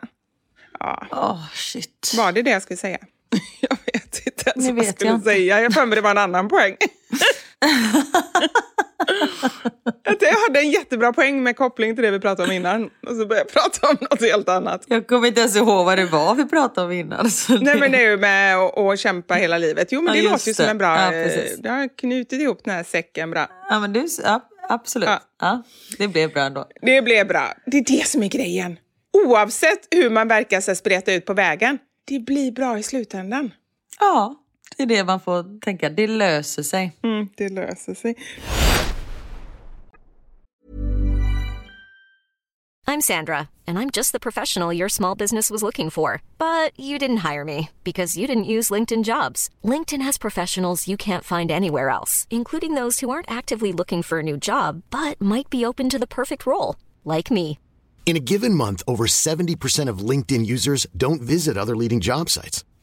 [0.80, 2.14] Ja, Åh shit.
[2.16, 2.98] var det det jag skulle säga?
[3.60, 5.60] Jag vet inte ens vad jag skulle jag säga.
[5.60, 6.76] Jag för mig det var en annan poäng.
[10.20, 12.84] jag hade en jättebra poäng med koppling till det vi pratade om innan.
[12.84, 14.84] Och så började jag prata om något helt annat.
[14.86, 17.30] Jag kommer inte ens ihåg vad det var vi pratade om innan.
[17.60, 19.92] Nej men det är ju med att, kämpa hela livet.
[19.92, 20.96] Jo men det låter ju som en bra...
[20.96, 21.58] Ja, eh, precis.
[21.58, 23.46] det har knutit ihop den här säcken bra.
[23.70, 25.08] Ja, men du, ja, absolut.
[25.08, 25.20] Ja.
[25.40, 25.62] Ja.
[25.98, 26.66] det blev bra ändå.
[26.82, 27.54] Det blev bra.
[27.66, 28.78] Det är det som är grejen.
[29.26, 31.78] Oavsett hur man verkar sig spreta ut på vägen.
[32.04, 33.50] Det blir bra i slutändan.
[34.00, 34.34] Ja,
[34.78, 35.88] det är det man får tänka.
[35.90, 36.92] Det löser sig.
[37.02, 38.14] Mm, det löser sig.
[42.86, 46.22] I'm Sandra, and I'm just the professional your small business was looking for.
[46.38, 49.50] But you didn't hire me because you didn't use LinkedIn jobs.
[49.62, 54.20] LinkedIn has professionals you can't find anywhere else, including those who aren't actively looking for
[54.20, 57.58] a new job but might be open to the perfect role, like me.
[58.06, 62.64] In a given month, over 70% of LinkedIn users don't visit other leading job sites.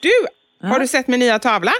[0.00, 0.26] Du,
[0.68, 1.72] har du sett min nya tavla?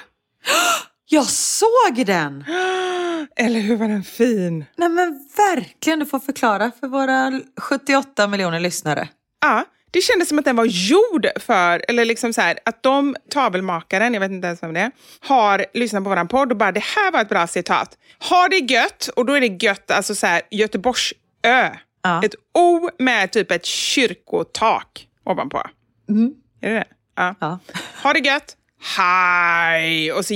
[1.08, 2.44] Jag såg den!
[3.36, 4.64] Eller hur var den fin?
[4.76, 9.08] Nej men verkligen, du får förklara för våra 78 miljoner lyssnare.
[9.40, 13.16] Ja, det kändes som att den var gjord för, eller liksom så här, att de
[13.30, 14.90] tavelmakaren, jag vet inte ens vem det är,
[15.20, 17.98] har lyssnat på våran podd och bara det här var ett bra citat.
[18.18, 21.14] Har det gött, och då är det gött, alltså så här Göteborgsö.
[22.02, 22.22] Ja.
[22.24, 25.62] Ett O med typ ett kyrkotak ovanpå.
[26.60, 26.84] Är det det?
[27.16, 27.34] Ja.
[27.40, 27.58] Ja.
[28.02, 28.56] Ha det gött.
[28.96, 30.12] Hej!
[30.12, 30.34] Och så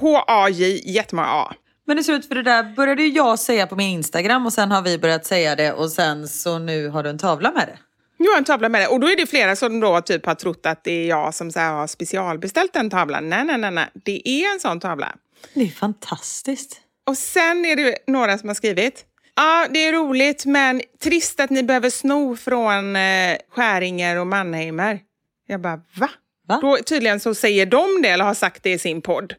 [0.00, 1.54] H-A-J, jättemånga A.
[1.86, 4.52] Men det ser ut för det där började ju jag säga på min Instagram och
[4.52, 7.68] sen har vi börjat säga det och sen så nu har du en tavla med
[7.68, 7.78] det.
[8.16, 8.86] Jag har en tavla med det.
[8.86, 11.50] Och då är det flera som då typ har trott att det är jag som
[11.50, 13.28] så har specialbeställt den tavlan.
[13.28, 13.88] Nej, nej, nej, nej.
[14.04, 15.14] Det är en sån tavla.
[15.54, 16.80] Det är fantastiskt.
[17.06, 19.04] Och sen är det några som har skrivit.
[19.36, 25.00] Ja, det är roligt, men trist att ni behöver sno från eh, Skäringer och Mannheimer.
[25.46, 26.10] Jag bara, va?
[26.48, 26.58] Va?
[26.62, 29.34] Då, tydligen så säger de det, eller har sagt det i sin podd.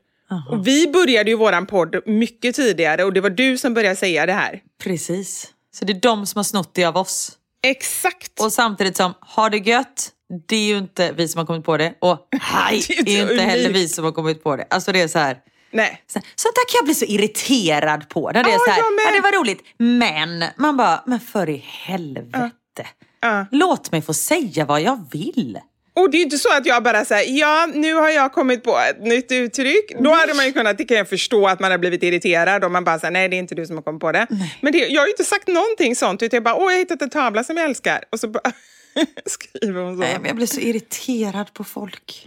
[0.49, 4.25] Och vi började ju våran podd mycket tidigare och det var du som började säga
[4.25, 4.61] det här.
[4.83, 5.51] Precis.
[5.75, 7.31] Så det är de som har snott det av oss.
[7.63, 8.39] Exakt!
[8.41, 10.09] Och samtidigt som, har det gött,
[10.47, 11.93] det är ju inte vi som har kommit på det.
[11.99, 14.65] Och hej, Det är det är inte inte heller vi som har kommit på det.
[14.69, 15.37] Alltså det är så här.
[15.73, 16.01] Nej.
[16.07, 18.31] så- Sånt där kan jag bli så irriterad på.
[18.31, 21.49] När det är Ja, så här, ja, det var roligt, men man bara, men för
[21.49, 22.87] i helvete.
[23.21, 23.45] Ja.
[23.51, 25.59] Låt mig få säga vad jag vill.
[25.95, 28.63] Och det är ju inte så att jag bara säger ja, nu har jag kommit
[28.63, 29.91] på ett nytt uttryck.
[29.99, 32.73] Då hade man ju kunnat, det kan jag förstå att man har blivit irriterad om
[32.73, 34.27] man bara säger nej, det är inte du som har kommit på det.
[34.61, 36.77] Men det, jag har ju inte sagt någonting sånt, utan jag bara, åh, jag har
[36.79, 38.03] hittat en tavla som jag älskar.
[38.09, 38.51] Och så bara
[39.25, 39.99] skriver hon så.
[39.99, 42.23] Nej, men jag blir så irriterad på folk.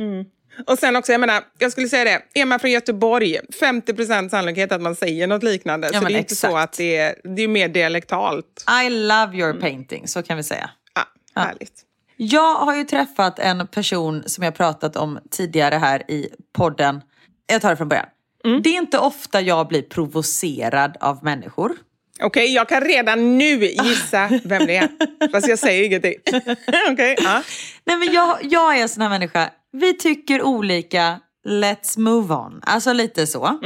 [0.66, 4.72] Och sen också, jag menar, jag skulle säga det, är man från Göteborg, 50% sannolikhet
[4.72, 5.90] att man säger något liknande.
[5.92, 6.64] Ja, så det är inte så exakt.
[6.64, 8.64] att det är, det är mer dialektalt.
[8.86, 10.70] I love your painting, så kan vi säga.
[10.94, 11.82] Ja, härligt.
[12.16, 17.00] Jag har ju träffat en person som jag pratat om tidigare här i podden.
[17.46, 18.06] Jag tar det från början.
[18.62, 21.72] Det är inte ofta jag blir provocerad av människor.
[22.20, 24.88] Okej, jag kan redan nu gissa vem det är.
[25.32, 26.14] Fast jag säger ingenting.
[26.92, 27.42] Okej, ja.
[27.84, 29.50] Nej men jag, jag är en sån här människa.
[29.72, 32.60] Vi tycker olika, let's move on.
[32.62, 33.58] Alltså lite så.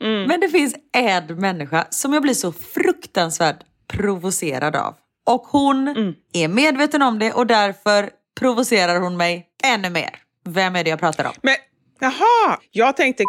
[0.00, 3.58] Men det finns en människa som jag blir så fruktansvärt
[3.92, 4.94] provocerad av.
[5.26, 5.88] Och hon
[6.32, 10.10] är medveten om det och därför provocerar hon mig ännu mer.
[10.48, 11.32] Vem är det jag pratar om?
[11.42, 11.54] Men
[12.00, 13.24] jaha, jag tänkte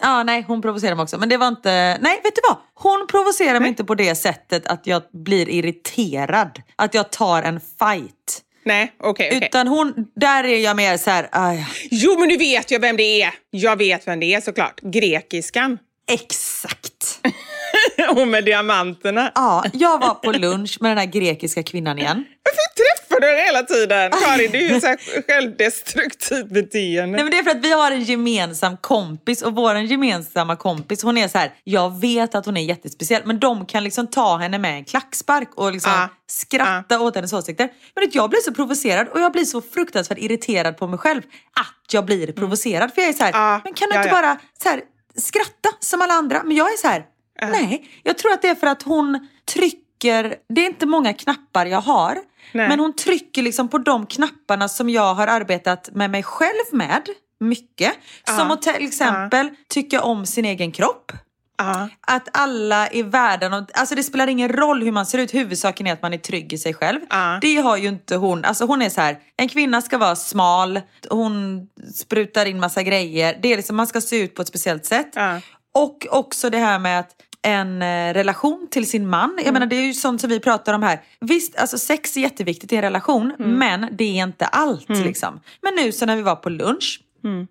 [0.00, 1.18] Ja, nej, hon provocerar mig också.
[1.18, 1.98] Men det var inte...
[2.00, 2.56] Nej, vet du vad?
[2.74, 6.62] Hon provocerar mig inte på det sättet att jag blir irriterad.
[6.76, 8.42] Att jag tar en fight.
[8.64, 9.48] nej, okej, okej.
[9.48, 11.28] Utan hon, där är jag mer så här...
[11.32, 11.66] aj.
[11.90, 13.34] Jo, men nu vet jag vem det är.
[13.50, 14.80] Jag vet vem det är såklart.
[14.82, 15.78] Grekiskan.
[16.10, 17.20] Exakt.
[18.16, 19.32] och med diamanterna.
[19.34, 22.24] Ja, jag var på lunch med den här grekiska kvinnan igen.
[22.44, 22.84] Varför
[23.26, 24.10] henne hela tiden?
[24.12, 24.96] Karin, det är ju så
[25.28, 27.16] självdestruktivt beteende.
[27.16, 31.02] Nej, men det är för att vi har en gemensam kompis och vår gemensamma kompis
[31.02, 34.36] hon är så här, jag vet att hon är jättespeciell men de kan liksom ta
[34.36, 36.08] henne med en klackspark och liksom Ah.
[36.26, 37.68] skratta åt hennes åsikter.
[37.94, 41.22] Men att jag blir så provocerad och jag blir så fruktansvärt irriterad på mig själv
[41.60, 42.94] att jag blir provocerad.
[42.94, 44.22] För jag är så här, Ah, men kan du ja, inte ja.
[44.22, 44.80] bara så här,
[45.16, 46.42] skratta som alla andra?
[46.44, 47.04] Men jag är så här,
[47.42, 47.90] nej.
[48.02, 51.80] Jag tror att det är för att hon trycker, det är inte många knappar jag
[51.80, 52.18] har.
[52.52, 52.68] Nej.
[52.68, 57.02] Men hon trycker liksom på de knapparna som jag har arbetat med mig själv med
[57.40, 57.92] mycket.
[58.36, 61.12] Som att till exempel tycka om sin egen kropp.
[61.58, 61.88] Ja.
[62.00, 65.92] Att alla i världen, alltså det spelar ingen roll hur man ser ut, huvudsaken är
[65.92, 67.00] att man är trygg i sig själv.
[67.10, 67.38] Ja.
[67.40, 70.80] Det har ju inte hon, alltså hon är så här, en kvinna ska vara smal,
[71.10, 74.86] hon sprutar in massa grejer, det är liksom, man ska se ut på ett speciellt
[74.86, 75.12] sätt.
[75.14, 75.40] Ja.
[75.74, 77.10] Och också det här med att
[77.42, 79.38] en eh, relation till sin man.
[79.44, 81.02] Jag menar det är ju sånt som vi pratar om här.
[81.20, 85.40] Visst, alltså sex är jätteviktigt i en relation men det är inte allt liksom.
[85.62, 87.00] Men nu så när vi var på lunch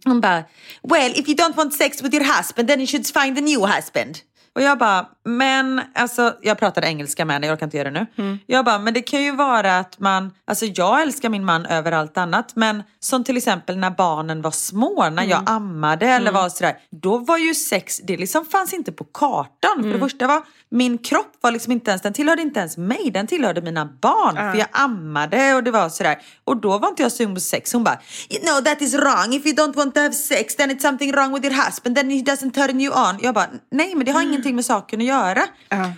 [0.06, 0.44] hon bara,
[0.84, 3.62] well if you don't want sex with your husband then you should find a new
[3.76, 4.18] husband.
[4.58, 8.08] Och jag bara, men alltså jag pratade engelska med henne, jag orkar inte göra det
[8.16, 8.38] nu.
[8.46, 11.92] Jag bara, men det kan ju vara att man, alltså jag älskar min man över
[11.92, 12.56] allt annat.
[12.56, 16.78] Men som till exempel när barnen var små, när jag ammade eller var sådär.
[16.92, 19.84] Då var ju sex, det liksom fanns inte på kartan.
[19.84, 23.12] För det första var, min kropp var liksom inte ens, den tillhörde inte ens mig,
[23.14, 24.36] den tillhörde mina barn.
[24.36, 26.22] För jag ammade och det var sådär.
[26.44, 27.74] Och då var inte jag sugen på sex.
[27.74, 28.00] Hon bara,
[28.30, 29.34] no that is wrong.
[29.34, 31.96] If you don't want to have sex then it's something wrong with your husband.
[31.96, 33.20] Then he doesn't turn you on.
[33.22, 35.44] Jag bara, nej men det har ingenting med saken att göra.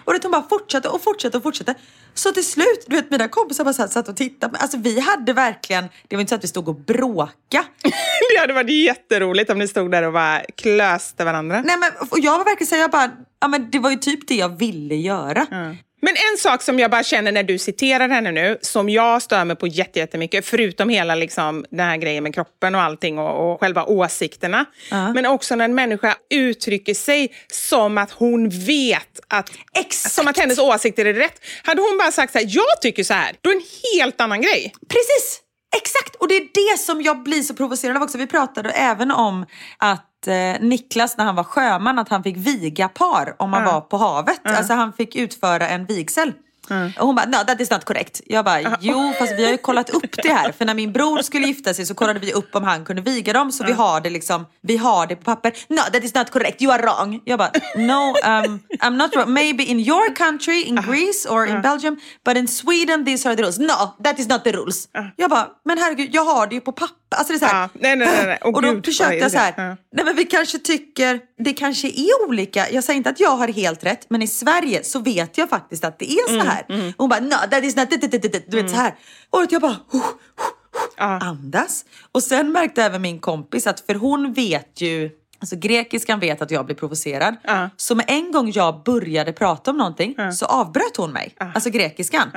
[0.06, 1.76] Och det hon bara fortsatte och fortsatte och fortsatte.
[2.14, 4.58] Så till slut, du vet mina kompisar bara satt, och tittade.
[4.58, 7.66] Alltså vi hade verkligen, det var inte så att vi stod och bråka.
[8.34, 11.62] Det hade varit jätteroligt om ni stod där och bara klöste varandra.
[11.66, 14.28] Nej men och jag var verkligen såhär, jag bara, ja men det var ju typ
[14.28, 15.48] det jag ville göra.
[16.02, 19.46] Men en sak som jag bara känner när du citerar henne nu, som jag stör
[19.46, 23.52] mig på jätte- jättemycket, förutom hela liksom, den här grejen med kroppen och allting och,
[23.54, 24.66] och själva åsikterna.
[25.14, 30.16] Men också när en människa uttrycker sig som att hon vet att, Exakt.
[30.16, 31.42] som att hennes åsikter är rätt.
[31.64, 34.22] Hade hon bara sagt så här, jag tycker så här, då är det en helt
[34.22, 34.74] annan grej.
[34.90, 35.42] Precis!
[35.78, 36.16] Exakt!
[36.16, 38.18] Och det är det som jag blir så provocerad av också.
[38.18, 39.46] Vi pratade även om
[39.78, 43.82] att eh, Niklas när han var sjöman, att han fick viga par om man var
[43.82, 44.42] på havet.
[44.44, 46.34] Alltså han fick utföra en vigsel.
[47.00, 48.22] Och hon bara, no that is not correct.
[48.26, 50.52] Jag bara, jo fast vi har ju kollat upp det här.
[50.52, 53.34] För när min bror skulle gifta sig så kollade vi upp om han kunde viga
[53.34, 53.52] dem.
[53.52, 55.54] Så vi har det liksom, vi har det på papper.
[55.68, 57.22] No that is not correct, you are wrong.
[57.26, 59.34] Jag bara, no um, I'm not wrong.
[59.34, 61.98] Maybe in your country, in Greece or in Belgium.
[62.26, 63.60] But in Sweden these are the rules.
[63.60, 64.88] No, that is not the rules.
[65.16, 66.99] Jag bara, men herregud jag har det ju på papper.
[67.16, 68.38] Alltså det är så här, Ja, nej, nej, nej, nej.
[68.42, 69.54] Åh, och då gud, försökte jag så här?
[69.58, 69.78] Ja.
[69.94, 72.70] nej men vi kanske tycker, det kanske är olika.
[72.72, 75.84] Jag säger inte att jag har helt rätt, men i Sverige så vet jag faktiskt
[75.84, 76.64] att det är Mm, så här.
[76.70, 77.90] Och hon bara, no that is not,
[78.48, 78.96] du vet så här.
[79.30, 80.06] Och jag bara, oh,
[81.28, 81.86] andas.
[82.12, 86.52] Och sen märkte även min kompis att, för hon vet ju, alltså grekiskan vet att
[86.52, 87.36] jag blir provocerad.
[87.78, 92.32] Så med en gång jag började prata om någonting så avbröt hon mig, alltså grekiskan.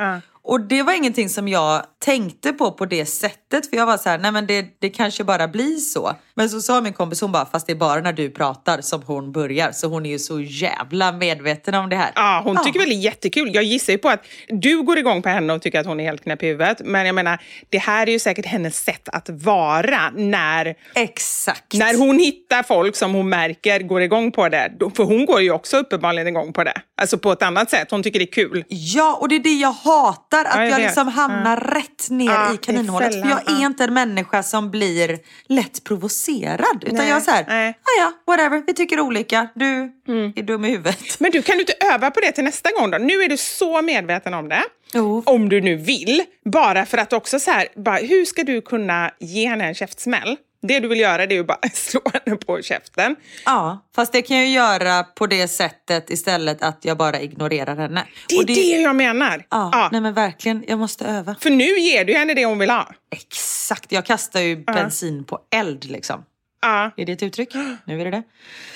[0.45, 3.71] Och det var ingenting som jag tänkte på på det sättet.
[3.71, 6.17] För jag var så här, nej men det, det kanske bara blir så.
[6.35, 9.03] Men så sa min kompis, hon bara, fast det är bara när du pratar som
[9.03, 9.73] hon börjar.
[9.73, 12.13] Så hon är ju så jävla medveten om det här.
[12.15, 13.55] Ja, hon tycker väl det är jättekul.
[13.55, 16.05] Jag gissar ju på att du går igång på henne och tycker att hon är
[16.05, 16.81] helt knäpp i huvudet.
[16.85, 21.75] Men jag menar, det här är ju säkert hennes sätt att vara när, Exakt.
[21.75, 24.73] när hon hittar folk som hon märker går igång på det.
[24.97, 26.75] För hon går ju också uppenbarligen igång på det.
[27.01, 27.91] Alltså på ett annat sätt.
[27.91, 28.65] Hon tycker det är kul.
[28.69, 30.45] Ja, och det är det jag hatar.
[30.45, 33.13] Att Ja, jag jag, liksom hamnar rätt ner Ja, i kaninhålet.
[33.13, 33.67] För jag är ja.
[33.67, 36.22] inte en människa som blir lätt provocerad.
[36.29, 37.79] Utan Nej, jag är så här, nej.
[37.99, 39.49] ja whatever, vi tycker olika.
[39.55, 39.93] Du
[40.37, 41.21] är dum i huvudet.
[41.21, 42.99] Men du, kan du inte öva på det till nästa gång då?
[42.99, 44.63] Nu är du så medveten om det.
[44.95, 45.23] Jo.
[45.27, 46.23] Om du nu vill.
[46.45, 50.37] Bara för att också så här, bara, hur ska du kunna ge henne en käftsmäll?
[50.67, 53.17] Det du vill göra det är ju bara slå henne på käften.
[53.45, 57.77] Ja, fast det kan jag ju göra på det sättet istället att jag bara ignorerar
[57.77, 58.05] henne.
[58.29, 59.45] Det är Och det, jag menar.
[59.51, 59.89] Ja, Ja.
[59.93, 61.37] nej men verkligen, jag måste öva.
[61.41, 62.89] För nu ger du henne det hon vill ha.
[63.11, 63.42] Exakt,
[63.89, 66.25] jag kastar ju bensin på eld liksom.
[66.63, 67.55] Ja, Är det ett uttryck?
[67.85, 68.23] Nu är det det.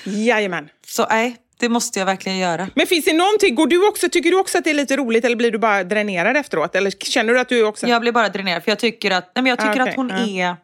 [0.09, 0.69] jajamän.
[0.87, 2.69] Så nej, det måste jag verkligen göra.
[2.75, 5.25] Men finns det någonting, går du också, tycker du också att det är lite roligt
[5.25, 6.75] eller blir du bara dränerad efteråt?
[6.75, 7.87] Eller känner du att du också...
[7.87, 10.11] Jag blir bara dränerad för jag tycker att, nej men jag tycker okej, att hon
[10.11, 10.55] är...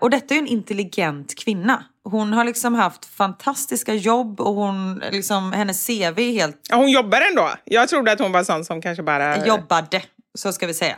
[0.00, 1.84] Och detta är ju en intelligent kvinna.
[2.04, 6.90] Hon har liksom haft fantastiska jobb och hon, liksom, hennes CV är helt Ja, hon
[6.90, 7.50] jobbar ändå.
[7.64, 9.46] Jag trodde att hon var sån som kanske bara...
[9.46, 10.02] jobbade,
[10.34, 10.96] så ska vi säga.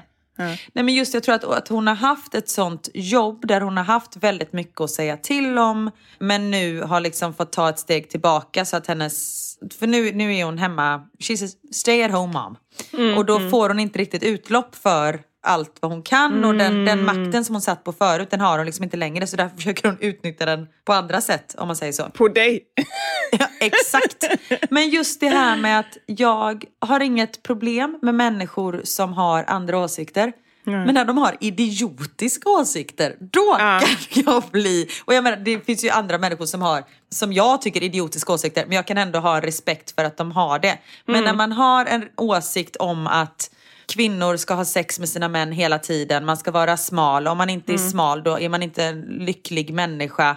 [0.72, 3.76] Nej, men just jag tror att, att hon har haft ett sånt jobb där hon
[3.76, 5.90] har haft väldigt mycket att säga till om.
[6.18, 9.40] Men nu har liksom fått ta ett steg tillbaka så att hennes...
[9.78, 12.56] För nu, nu är hon hemma, she's a stay at home mom.
[12.92, 16.84] Mm, och då får hon inte riktigt utlopp för allt vad hon kan och den,
[16.84, 19.56] den makten som hon satt på förut den har hon liksom inte längre så därför
[19.56, 22.10] försöker hon utnyttja den på andra sätt om man säger så.
[22.10, 22.60] På dig.
[23.38, 24.24] Ja, exakt.
[24.70, 29.78] Men just det här med att jag har inget problem med människor som har andra
[29.78, 30.32] åsikter.
[30.64, 33.80] Men när de har idiotiska åsikter, då Ja.
[34.10, 34.88] kan jag bli...
[35.04, 38.64] Och jag menar, det finns ju andra människor som har, som jag tycker idiotiska åsikter,
[38.66, 40.78] men jag kan ändå ha respekt för att de har det.
[41.06, 43.50] Men när man har en åsikt om att
[43.90, 47.28] kvinnor ska ha sex med sina män hela tiden, man ska vara smal.
[47.28, 50.36] Om man inte är smal då är man inte en lycklig människa.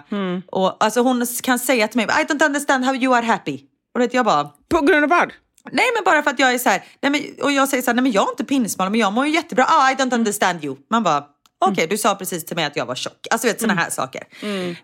[0.50, 3.60] Och, alltså hon kan säga till mig, I don't understand how you are happy.
[3.94, 5.32] Och vet jag bara, På grund av vad?
[5.72, 7.90] nej men bara för att jag är så här, nej men, och jag säger så
[7.90, 10.14] här, nej men jag är inte pinsmal men jag mår ju jättebra, ah, I don't
[10.14, 10.76] understand you.
[10.90, 11.24] Man bara,
[11.64, 13.26] okej du sa precis till mig att jag var tjock.
[13.30, 14.22] Alltså vet sådana här saker.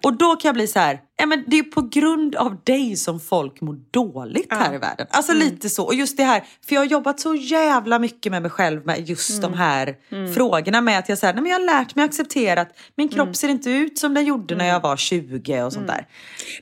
[0.05, 2.97] Och då kan jag bli så här, ja men det är på grund av dig
[2.97, 5.07] som folk mår dåligt här i världen.
[5.11, 5.85] Alltså lite så.
[5.85, 9.09] Och just det här, för jag har jobbat så jävla mycket med mig själv med
[9.09, 9.97] just de här
[10.35, 13.37] frågorna med att jag säger, nej men jag har lärt mig acceptera att min kropp
[13.37, 16.07] ser inte ut som den gjorde när jag var 20 och sånt där.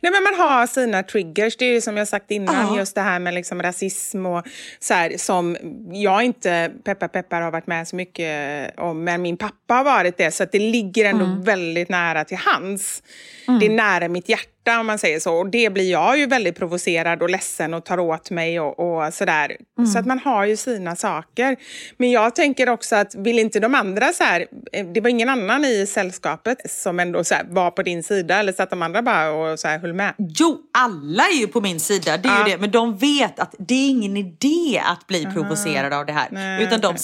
[0.01, 1.57] Nej, men man har sina triggers.
[1.57, 2.79] Det är som jag sagt innan, Ja.
[2.79, 4.47] just det här med liksom rasism och
[4.81, 5.57] så här, som
[5.93, 10.17] jag inte, peppar peppar, har varit med så mycket om, men min pappa har varit
[10.17, 11.43] det, så att det ligger ändå Mm.
[11.43, 13.03] väldigt nära till hans.
[13.61, 15.35] Det är nära mitt hjärta om man säger så.
[15.35, 19.15] Och det blir jag ju väldigt provocerad och ledsen och tar åt mig och, och
[19.15, 19.57] sådär.
[19.79, 19.91] Mm.
[19.91, 21.57] Så att man har ju sina saker.
[21.97, 25.29] Men jag tänker också att vill inte de andra så här, eh, det var ingen
[25.29, 28.83] annan i sällskapet som ändå så här, var på din sida eller så att de
[28.83, 30.15] andra bara och så här, höll med?
[30.19, 32.59] Jo, alla är ju på min sida, det är ju det.
[32.59, 36.29] Men de vet att det är ingen idé att bli provocerad av det här.
[36.31, 36.99] Nej, utan de okej.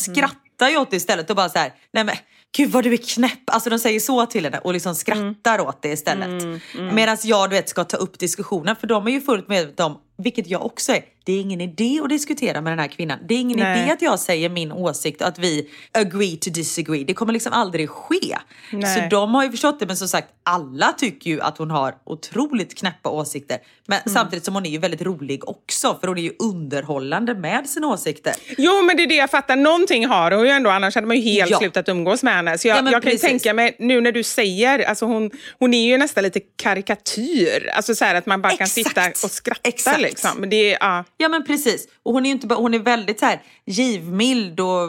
[0.54, 2.16] Skrattar ju åt det istället och bara så här, nej men
[2.56, 3.50] gud vad du är knäpp.
[3.50, 6.62] Alltså de säger så till henne och liksom skrattar åt det istället.
[6.92, 9.98] Medan jag du vet ska ta upp diskussionen för de är ju fullt medvetna om,
[10.18, 13.18] vilket jag också är, det är ingen idé att diskutera med den här kvinnan.
[13.28, 13.82] Det är ingen Nej.
[13.82, 17.04] idé att jag säger min åsikt och att vi agree to disagree.
[17.04, 18.38] Det kommer liksom aldrig ske.
[18.72, 19.00] Nej.
[19.02, 21.94] Så de har ju förstått det men som sagt alla tycker ju att hon har
[22.06, 23.58] otroligt knäppa åsikter.
[23.86, 24.14] Men Mm.
[24.14, 27.86] samtidigt som hon är ju väldigt rolig också för hon är ju underhållande med sina
[27.86, 28.34] åsikter.
[28.58, 29.56] Jo, men det är det jag fattar.
[29.56, 31.58] Någonting har hon ju ändå, annars hade man ju helt Ja.
[31.58, 32.58] slutat umgås med henne.
[32.58, 35.74] Så jag, Ja, jag kan ju tänka mig, nu när du säger, alltså hon, hon
[35.74, 37.70] är ju nästan lite karikatyr.
[37.76, 38.72] Alltså så här att man bara kan Exakt.
[38.88, 40.00] sitta och skratta Exakt.
[40.00, 40.30] liksom.
[40.38, 41.04] Men det är, ja.
[41.16, 41.88] Ja men precis.
[42.02, 44.88] Och hon är inte bara, hon är väldigt så här givmild och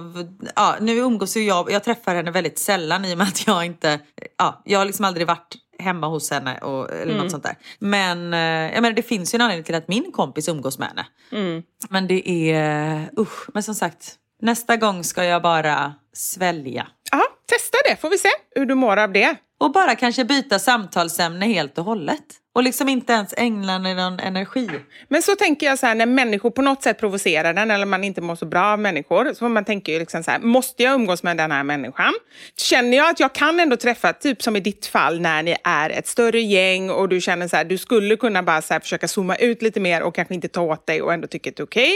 [0.56, 3.66] ja, nu umgås ju jag, jag träffar henne väldigt sällan i och med att jag
[3.66, 4.00] inte,
[4.38, 7.18] ja, jag har liksom aldrig varit hemma hos henne och, eller Mm.
[7.18, 7.58] något sånt där.
[7.80, 8.40] Men eh,
[8.74, 11.06] jag menar, det finns ju en anledning till att min kompis umgås med henne.
[11.32, 11.64] Mm.
[11.90, 16.88] Men det är, usch, men som sagt, nästa gång ska jag bara svälja.
[17.12, 19.36] ja, testa det får vi se hur du mår av det.
[19.60, 22.24] Och bara kanske byta samtalsämne helt och hållet.
[22.56, 24.70] Och liksom inte ens ägna henne någon energi.
[25.08, 28.03] Men så tänker jag så här, när människor på något sätt provocerar den eller man
[28.03, 29.34] inte mår så bra av människor.
[29.34, 32.14] Så man tänker ju liksom så här, måste jag umgås med den här människan?
[32.58, 35.89] Känner jag att jag kan ändå träffa, typ som i ditt fall när ni är
[35.89, 39.08] ett större gäng och du känner så här, du skulle kunna bara så här, försöka
[39.08, 41.62] zooma ut lite mer och kanske inte ta åt dig och ändå tycka att det
[41.62, 41.91] är okej.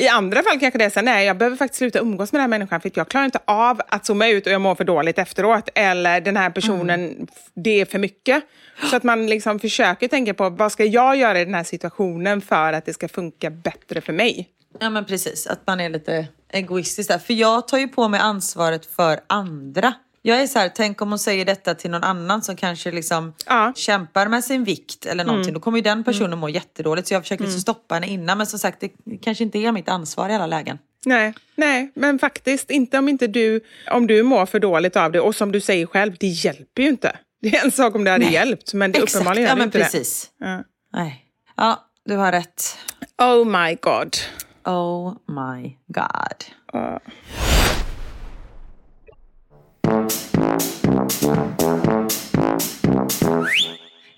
[0.00, 2.38] I andra fall kanske det är så här, nej jag behöver faktiskt sluta umgås med
[2.38, 4.84] den här människan för jag klarar inte av att zooma ut och jag mår för
[4.84, 5.68] dåligt efteråt.
[5.74, 8.44] Eller den här personen, det är för mycket.
[8.90, 12.40] Så att man liksom försöker tänka på vad ska jag göra i den här situationen
[12.40, 14.48] för att det ska funka bättre för mig.
[14.80, 17.18] Ja men precis, att man är lite egoistisk där.
[17.18, 19.94] För jag tar ju på mig ansvaret för andra.
[20.22, 23.32] Jag är så här, tänk om hon säger detta till någon annan som kanske liksom
[23.46, 23.72] Ja.
[23.76, 25.54] kämpar med sin vikt eller någonting.
[25.54, 27.08] Då kommer ju den personen må jättedåligt.
[27.08, 28.38] Så jag försöker liksom stoppa henne innan.
[28.38, 28.90] Men som sagt, det
[29.22, 30.78] kanske inte är mitt ansvar i alla lägen.
[31.06, 33.60] Nej, nej, men faktiskt inte om inte du,
[33.90, 36.88] om du mår för dåligt av det och som du säger själv, det hjälper ju
[36.88, 37.16] inte.
[37.44, 38.34] Det är en sak om det hade Nej.
[38.34, 40.30] hjälpt, men det Exakt, uppenbarligen ja men inte precis.
[40.38, 40.46] det.
[40.46, 40.64] Ja.
[40.92, 41.24] Nej.
[41.56, 42.78] Ja, du har rätt.
[43.18, 44.16] Oh my god.
[44.64, 46.44] Oh my god.
[46.72, 47.00] Ja.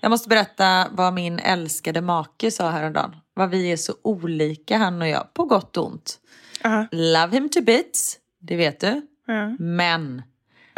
[0.01, 3.15] Jag måste berätta vad min älskade make sa häromdagen.
[3.33, 6.19] Vad vi är så olika han och jag, på gott och ont.
[6.63, 6.87] Aha.
[6.91, 9.01] Love him to bits, det vet du.
[9.27, 9.55] Ja.
[9.59, 10.21] Men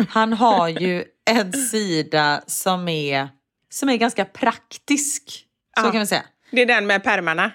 [0.09, 3.29] han har ju en sida som är,
[3.69, 5.23] som är ganska praktisk.
[5.79, 5.91] Så Ja.
[5.91, 6.23] kan vi säga.
[6.51, 7.51] Det är den med pärmarna.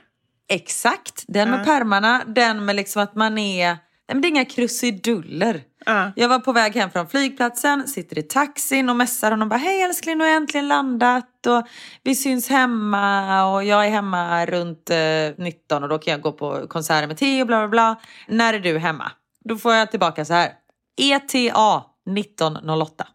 [0.48, 1.64] Exakt, den med Ja.
[1.64, 3.78] pärmarna, den med liksom att man är, nej
[4.08, 5.62] men det är inga krusiduller.
[5.86, 6.12] Ja.
[6.16, 9.82] Jag var på väg hem från flygplatsen, sitter i taxin och messar honom bara hej
[9.82, 11.66] älskling nu har jag äntligen landat och
[12.02, 14.96] vi syns hemma och jag är hemma runt eh,
[15.44, 18.00] 19 och då kan jag gå på konserter med Theo och bla bla bla.
[18.28, 19.12] När är du hemma?
[19.44, 20.52] Då får jag tillbaka så här.
[21.00, 21.54] ETA
[22.18, 23.06] 1908.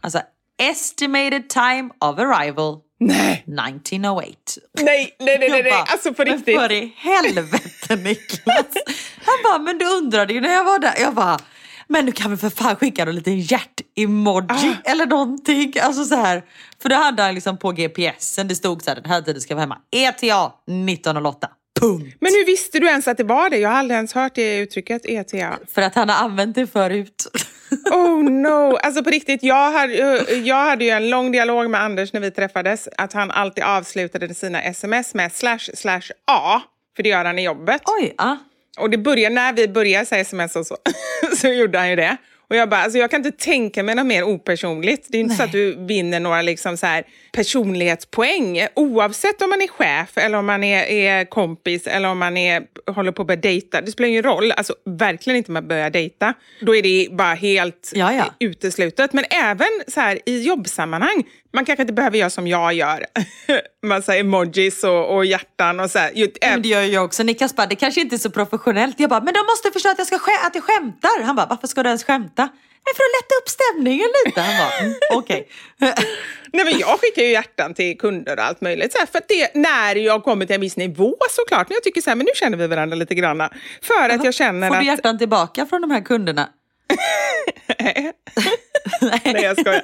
[0.00, 0.20] Alltså
[0.62, 4.26] estimated time of arrival Nej, 1908.
[4.80, 5.72] nej, nej, nej, nej, nej.
[5.72, 6.56] alltså på Men riktigt.
[6.56, 8.66] för i helvete Niklas.
[9.24, 10.94] Han bara, men du undrade ju när jag var där.
[11.00, 11.38] Jag bara,
[11.88, 14.46] men du kan väl för fan skicka en liten hjärt-emoji
[14.84, 14.90] Ah.
[14.90, 15.72] eller någonting.
[15.82, 16.42] Alltså så här.
[16.82, 19.54] För det hade han liksom på GPSen, det stod så här, den här tiden ska
[19.54, 19.78] vara hemma.
[19.90, 21.48] ETA 1908.
[21.80, 22.16] Punkt.
[22.20, 23.56] Men hur visste du ens att det var det?
[23.58, 25.58] Jag har aldrig ens hört det uttrycket, ETA.
[25.74, 27.26] För att han har använt det förut.
[27.90, 28.76] Oh no!
[28.76, 29.94] Alltså på riktigt, jag hade,
[30.44, 32.88] jag hade ju en lång dialog med Anders när vi träffades.
[32.96, 36.62] Att han alltid avslutade sina sms med slash slash A.
[36.96, 37.82] För det gör han i jobbet.
[38.00, 38.38] Oj, ja.
[38.78, 40.76] Och det började, när vi började säga sms och så,
[41.36, 42.16] så gjorde han ju det.
[42.48, 45.06] Och jag bara, alltså jag kan inte tänka mig något mer opersonligt.
[45.08, 47.04] Det är inte så att du vinner några liksom så här
[47.36, 48.66] personlighetspoäng.
[48.74, 52.62] Oavsett om man är chef eller om man är, är kompis eller om man är,
[52.90, 53.80] håller på att börja dejta.
[53.80, 54.52] Det spelar ingen roll.
[54.52, 56.34] Alltså verkligen inte om man börjar dejta.
[56.60, 58.24] Då är det bara helt Ja, ja.
[58.40, 59.12] uteslutet.
[59.12, 61.24] Men även så här i jobbsammanhang.
[61.52, 63.06] Man kanske inte behöver göra som jag gör.
[63.86, 66.10] Massa emojis och, och hjärtan och så här.
[66.14, 67.22] Ju- Men det gör jag också.
[67.22, 69.00] Niklas bara, det kanske inte är så professionellt.
[69.00, 70.16] Jag bara, men de måste förstå att jag, ska
[70.46, 71.22] att jag skämtar.
[71.22, 72.48] Han bara, varför ska du ens skämta?
[72.86, 74.40] Men för att lätta upp stämningen lite.
[74.40, 75.48] Han bara, mm, okej.
[76.52, 78.92] Nej, men jag skickar ju hjärtan till kunder och allt möjligt.
[78.92, 81.68] Så här, för det, när jag kommer till en viss nivå såklart.
[81.68, 83.48] När jag tycker så här, men nu känner vi varandra lite grann.
[83.82, 84.82] För att jag känner Får att...
[84.82, 86.48] du hjärtan tillbaka från de här kunderna?
[89.00, 89.82] Nej, jag skojar.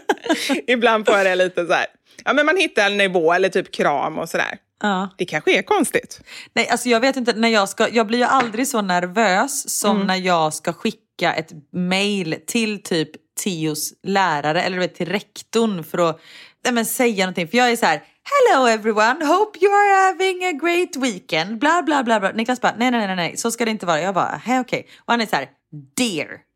[0.66, 1.86] Ibland får jag det lite så här.
[2.24, 4.58] Ja, men man hittar en nivå eller typ kram och sådär.
[4.82, 5.08] Ja.
[5.18, 6.20] Det kanske är konstigt.
[6.54, 9.96] Nej, alltså jag vet inte, när jag, ska, jag blir ju aldrig så nervös som
[9.96, 10.06] Mm.
[10.06, 13.10] när jag ska skicka ett mail till typ
[13.40, 16.20] Tios lärare eller du vet, till rektorn för att
[16.64, 17.48] nej, men, säga någonting.
[17.48, 21.82] För jag är så här, hello everyone, hope you are having a great weekend, bla
[21.82, 22.20] bla bla.
[22.20, 22.32] bla.
[22.32, 24.00] Niklas bara, nej nej nej nej, så ska det inte vara.
[24.00, 24.86] Jag bara, hej okej.
[24.98, 25.48] Och han är så här,
[25.96, 26.51] dear.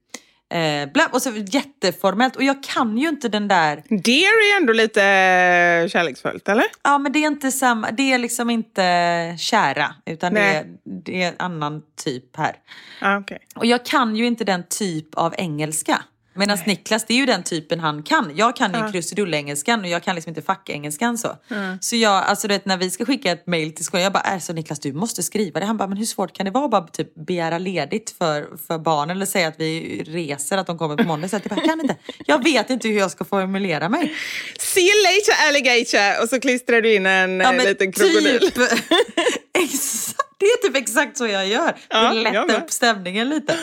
[0.55, 4.73] Eh, bla, och så jätteformellt och jag kan ju inte den där Dear är ändå
[4.73, 6.65] lite eh, kärleksfullt, eller?
[6.83, 11.23] Ja men det är inte samma, det är liksom inte kära utan det är, det
[11.23, 12.57] är en annan typ här.
[13.01, 13.39] Ja, okej.
[13.55, 16.03] Och jag kan ju inte den typ av engelska.
[16.37, 18.33] Medan Niklas, det är ju den typen han kan.
[18.37, 21.37] Jag kan ju krusidullengelskan och jag kan liksom inte fackengelskan så.
[21.81, 24.33] Så jag, alltså du vet när vi ska skicka ett mail till skolan, jag bara,
[24.35, 25.67] äh, så Niklas du måste skriva det.
[25.67, 28.79] Han bara, men hur svårt kan det vara att bara typ begära ledigt för, för
[28.79, 31.29] barnen eller säga att vi reser, att de kommer på måndag.
[31.29, 31.97] Så att jag bara, kan inte.
[32.27, 34.15] Jag vet inte hur jag ska formulera mig.
[34.59, 36.23] See you later alligator!
[36.23, 38.41] Och så klistrar du in en Ja, eh, liten krokodil.
[38.41, 38.57] Typ,
[39.59, 41.67] exakt, det är typ exakt så jag gör.
[41.67, 42.57] För Ja, att jag lätta med.
[42.63, 43.57] upp stämningen lite.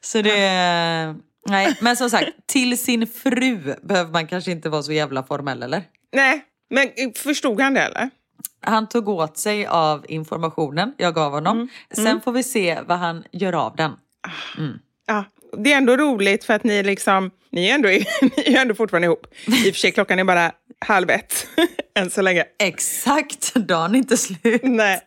[0.00, 1.14] Så det...
[1.46, 5.62] Nej, men som sagt, till sin fru behöver man kanske inte vara så jävla formell
[5.62, 5.82] eller?
[6.12, 8.10] Nej, men förstod han det eller?
[8.60, 11.56] Han tog åt sig av informationen jag gav honom.
[11.56, 11.68] Mm.
[11.90, 13.92] Sen får vi se vad han gör av den.
[15.06, 15.24] Ja,
[15.56, 17.88] det är ändå roligt för att ni liksom, ni är ändå,
[18.36, 19.26] ni är ändå fortfarande ihop.
[19.46, 21.46] I och för sig klockan är bara halv ett
[21.98, 22.44] än så länge.
[22.58, 24.62] Exakt, dagen är inte slut.
[24.62, 25.00] Nej.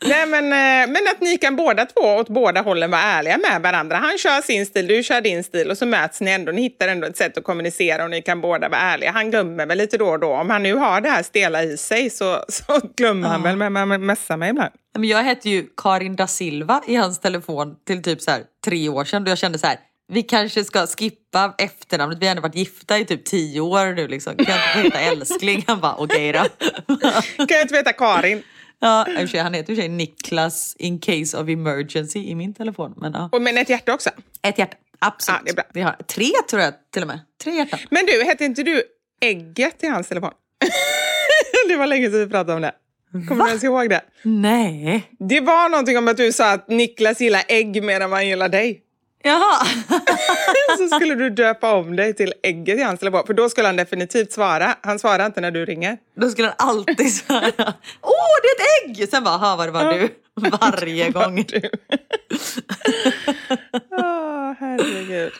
[0.00, 3.62] Nej men, eh, men att ni kan båda två åt båda hållen vara ärliga med
[3.62, 3.96] varandra.
[3.96, 6.52] Han kör sin stil, du kör din stil och så möts ni ändå.
[6.52, 9.10] Ni hittar ändå ett sätt att kommunicera och ni kan båda vara ärliga.
[9.10, 10.32] Han glömmer väl lite då och då.
[10.32, 13.92] Om han nu har det här stela i sig så, så glömmer han väl med
[13.92, 14.72] att messa mig ibland.
[14.98, 18.88] Men jag hette ju Karin da Silva i hans telefon till typ så här tre
[18.88, 19.24] år sedan.
[19.24, 19.78] Då jag kände så här,
[20.12, 22.18] vi kanske ska skippa efternamnet.
[22.20, 24.08] Vi har ändå varit gifta i typ tio år nu.
[24.08, 24.36] Liksom.
[24.36, 25.64] Kan jag inte heta älskling?
[25.66, 26.38] Han bara, okej då.
[27.36, 28.42] Kan jag inte veta Karin?
[28.80, 32.54] Ja, sig, han heter i och för sig Niklas in case of emergency i min
[32.54, 32.94] telefon.
[32.96, 34.10] Men ja, Och men ett hjärta också.
[34.42, 34.76] ett hjärta.
[34.98, 35.38] Absolut.
[35.38, 35.64] Ja, det är bra.
[35.74, 37.20] Vi har tre tror jag till och med.
[37.42, 37.78] Tre hjärtan.
[37.90, 38.82] Men du, hette inte du
[39.20, 40.30] Ägget i hans telefon?
[41.68, 42.72] det var länge sedan vi pratade om det.
[43.28, 44.00] Kommer du ens ihåg det?
[44.22, 45.02] Nej.
[45.18, 48.28] Det var någonting om att du sa att Niklas gillar ägg mer än vad han
[48.28, 48.82] gillar dig.
[49.22, 49.64] Jaha.
[50.78, 53.26] Så skulle du döpa om dig till Ägget i hans telefon.
[53.26, 54.74] För då skulle han definitivt svara.
[54.82, 55.98] Han svarar inte när du ringer.
[56.16, 57.40] Då skulle han alltid säga,
[58.00, 59.08] åh det är ett ägg!
[59.08, 60.08] Sen bara, "Ha, vad det var du.
[60.60, 61.44] Varje gång.
[61.48, 61.70] Du.
[63.90, 65.32] Åh, herregud.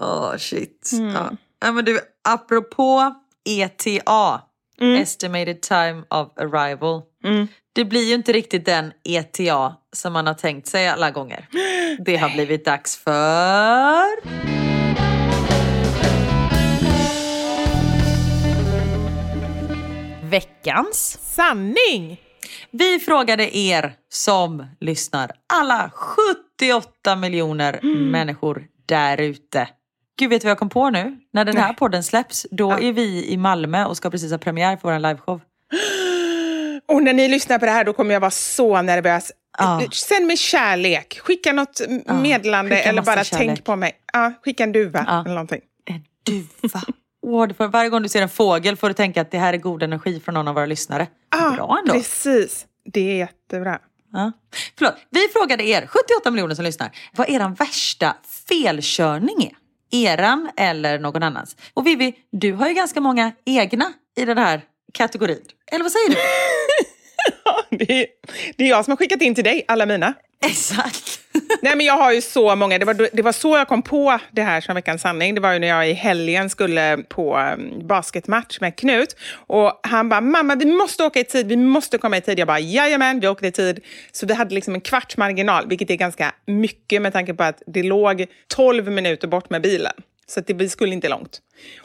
[0.00, 0.90] Åh shit.
[1.14, 1.30] Ja.
[1.60, 3.14] Ja, men du, apropå
[3.44, 4.40] ETA,
[5.00, 7.02] Estimated Time of Arrival.
[7.74, 11.48] Det blir ju inte riktigt den ETA som man har tänkt sig alla gånger.
[11.98, 14.42] Det har blivit dags för...
[20.30, 21.18] Veckans.
[21.22, 22.20] Sanning!
[22.70, 29.68] Vi frågade er som lyssnar, alla 78 miljoner människor där ute.
[30.18, 31.18] Gud, vet du vad jag kom på nu?
[31.32, 34.76] När den här podden släpps, då är vi i Malmö och ska precis ha premiär
[34.76, 35.40] för vår liveshow.
[36.88, 39.32] Och när ni lyssnar på det här då kommer jag vara så nervös.
[39.58, 39.82] Ja.
[39.92, 41.18] Sänd mig kärlek.
[41.20, 41.80] Skicka något
[42.22, 43.46] meddelande skicka eller bara kärlek.
[43.48, 43.92] tänk på mig.
[44.12, 45.20] Ja, skicka en duva Ja.
[45.20, 45.60] eller någonting.
[45.84, 46.82] En duva.
[47.56, 49.82] Får, varje gång du ser en fågel får du tänka att det här är god
[49.82, 51.06] energi från någon av våra lyssnare.
[51.56, 51.92] Bra ändå.
[51.92, 52.66] Precis.
[52.84, 53.78] Det är jättebra.
[54.12, 54.32] Ja.
[54.78, 58.16] Förlåt, vi frågade er, 78 miljoner som lyssnar, vad eran värsta
[58.48, 59.52] felkörning är.
[59.94, 61.56] Eran eller någon annans.
[61.74, 64.60] Och Vivi, du har ju ganska många egna i den här
[64.92, 65.42] kategorin.
[65.72, 66.16] Eller vad säger du?
[67.70, 68.06] Det är,
[68.56, 70.14] det är jag som har skickat in till dig alla mina.
[70.46, 71.20] Exakt.
[71.62, 72.78] Nej, men jag har ju så många.
[72.78, 75.34] Det var, det var så jag kom på det här som veckans sanning.
[75.34, 79.16] Det var ju när jag i helgen skulle på um, basketmatch med Knut.
[79.34, 82.38] Och han bara, mamma vi måste åka i tid, vi måste komma i tid.
[82.38, 83.80] Jag bara, jajamän, vi åkte i tid.
[84.12, 87.62] Så vi hade liksom en kvarts marginal, vilket är ganska mycket med tanke på att
[87.66, 89.92] det låg 12 minuter bort med bilen.
[90.26, 91.38] Så det, skulle inte långt.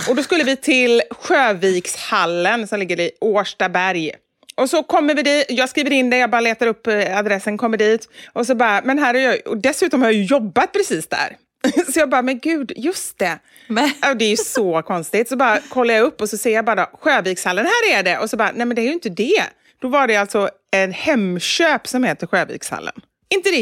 [0.09, 4.11] Och då skulle vi till Sjövikshallen som ligger i Årstaberg.
[4.55, 7.57] Och så kommer vi dit, jag skriver in det, jag bara letar upp eh, adressen,
[7.57, 8.09] kommer dit.
[8.33, 11.37] Och så bara, men här är jag, och dessutom har jag ju jobbat precis där.
[11.93, 13.39] Så jag bara, men gud, just det.
[13.67, 15.29] Men- Ja, det är ju så konstigt.
[15.29, 18.17] Så bara kollar jag upp och så ser jag bara Sjövikshallen, här är det.
[18.17, 19.43] Och så bara, nej men det är ju inte det.
[19.81, 22.93] Då var det alltså en Hemköp som heter Sjövikshallen.
[23.29, 23.57] inte det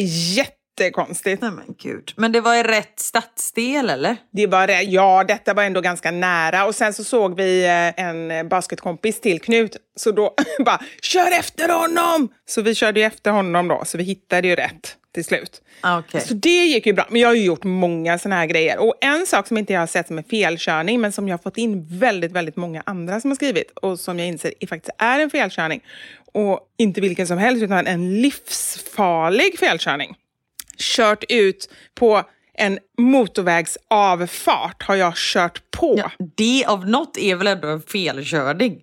[0.79, 1.41] jättekonstigt?
[1.41, 2.13] Nej men gud.
[2.15, 4.15] Men det var i rätt stadsdel eller?
[4.31, 4.67] Det var.
[4.67, 6.65] Ja, detta var ändå ganska nära.
[6.65, 9.77] Och sen så såg vi eh, en basketkompis till Knut.
[9.95, 10.33] Så då
[10.65, 12.29] bara, kör efter honom!
[12.45, 15.61] Så vi körde ju efter honom då, så vi hittade ju rätt till slut.
[15.81, 16.21] Ah, Okej.
[16.21, 17.05] Så det gick ju bra.
[17.09, 18.77] Men jag har ju gjort många såna här grejer.
[18.77, 21.41] Och en sak som inte jag har sett som en felkörning, men som jag har
[21.41, 25.19] fått in väldigt, väldigt många andra som har skrivit och som jag inser faktiskt är
[25.19, 25.81] en felkörning.
[26.33, 30.15] Och inte vilken som helst, utan en livsfarlig felkörning.
[30.77, 32.23] Kört ut på
[32.57, 35.95] en motorvägsavfart har jag kört på.
[35.97, 38.73] Ja, det av något är väl ändå en felkörning?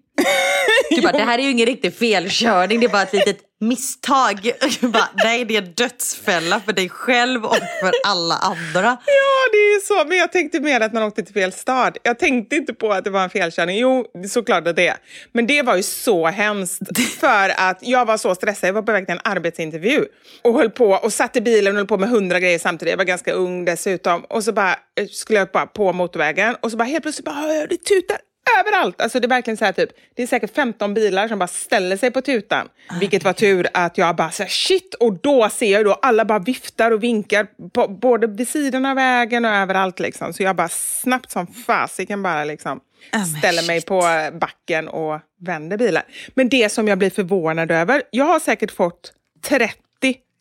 [0.96, 4.52] Du bara, det här är ju ingen riktig felkörning, det är bara ett litet misstag.
[4.80, 8.96] Bara, nej, det är en dödsfälla för dig själv och för alla andra.
[9.06, 10.08] Ja, det är så.
[10.08, 11.98] Men jag tänkte mer att man åkte till fel stad.
[12.02, 13.78] Jag tänkte inte på att det var en felkörning.
[13.78, 14.96] Jo, såklart att det är.
[15.32, 16.82] Men det var ju så hemskt.
[17.20, 18.68] För att jag var så stressad.
[18.68, 20.04] Jag var på väg till en arbetsintervju.
[20.42, 22.92] Och höll på och satt i bilen och höll på med hundra grejer samtidigt.
[22.92, 24.24] Jag var ganska ung dessutom.
[24.24, 26.56] Och så bara eh, skulle jag bara på motorvägen.
[26.60, 28.18] Och så bara helt plötsligt bara hör jag det tutar
[28.60, 29.00] överallt.
[29.00, 31.96] Alltså det är verkligen så här typ, det är säkert 15 bilar som bara ställer
[31.96, 32.68] sig på tutan.
[33.00, 36.24] Vilket var tur att jag bara så här, shit, och då ser jag då alla
[36.24, 40.32] bara viftar och vinkar på, både vid sidan av vägen och överallt liksom.
[40.32, 42.80] Så jag bara snabbt som fasiken bara liksom
[43.12, 44.02] men ställer mig på
[44.40, 46.02] backen och vänder bilen.
[46.34, 49.12] Men det som jag blir förvånad över, jag har säkert fått
[49.44, 49.74] 30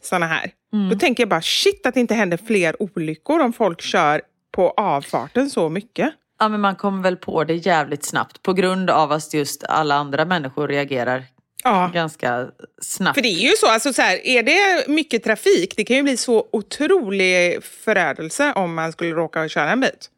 [0.01, 0.51] såna här.
[0.91, 4.21] Då tänker jag bara shit att det inte händer fler olyckor om folk kör
[4.51, 6.13] på avfarten så mycket.
[6.41, 9.95] Ja, men man kommer väl på det jävligt snabbt på grund av att just alla
[9.95, 11.23] andra människor reagerar
[11.63, 11.91] Ja.
[11.93, 12.47] ganska
[12.81, 13.15] snabbt.
[13.17, 16.03] För det är ju så, alltså så här, är det mycket trafik, det kan ju
[16.03, 20.09] bli så otrolig förödelse om man skulle råka köra en bit.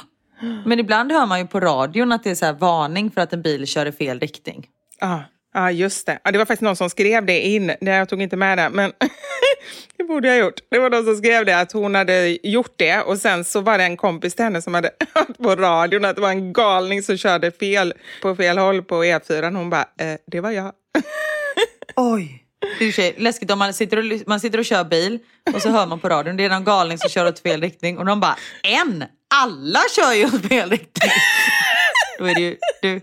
[0.66, 3.32] Men ibland hör man ju på radion att det är så här varning för att
[3.32, 4.66] en bil kör i fel riktning.
[5.00, 5.24] Ja,
[5.54, 6.18] ja just det.
[6.24, 7.72] Ja, det var faktiskt någon som skrev det in.
[7.80, 8.92] Jag tog inte med det, men
[9.96, 10.60] det borde jag ha gjort.
[10.70, 13.78] Det var någon som skrev det, att hon hade gjort det och sen så var
[13.78, 17.02] det en kompis till henne som hade hört på radion att det var en galning
[17.02, 19.56] som körde fel på fel håll på E4.
[19.56, 20.72] Hon bara, eh, det var jag.
[21.96, 22.46] Oj!
[22.78, 25.18] Det läskigt om man sitter, och, man sitter och kör bil
[25.54, 27.98] och så hör man på radion det är någon galning som kör åt fel riktning
[27.98, 29.04] och de bara en!
[29.34, 31.10] Alla kör ju åt fel riktning!
[32.18, 33.00] Då är det ju du.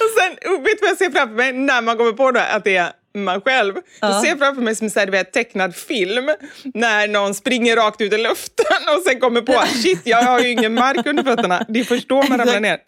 [0.00, 2.46] Och sen, och vet du vad jag ser framför mig när man kommer på det,
[2.46, 3.74] att det är man själv?
[4.00, 6.30] Ser jag framför mig som så här, du vet, tecknad film
[6.74, 10.50] när någon springer rakt ut i luften och sen kommer på shit, jag har ju
[10.50, 11.66] ingen mark under fötterna.
[11.68, 12.80] Det är först då man ramlar ner.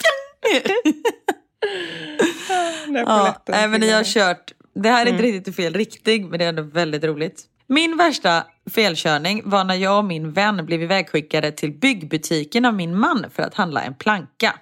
[2.88, 4.52] Ja, nej, men ni har kört.
[4.74, 7.42] Det här är inte riktigt i fel riktning men det är ändå väldigt roligt.
[7.66, 8.44] Min värsta
[8.74, 13.42] felkörning var när jag och min vän blev ivägskickade till byggbutiken av min man för
[13.42, 14.54] att handla en planka.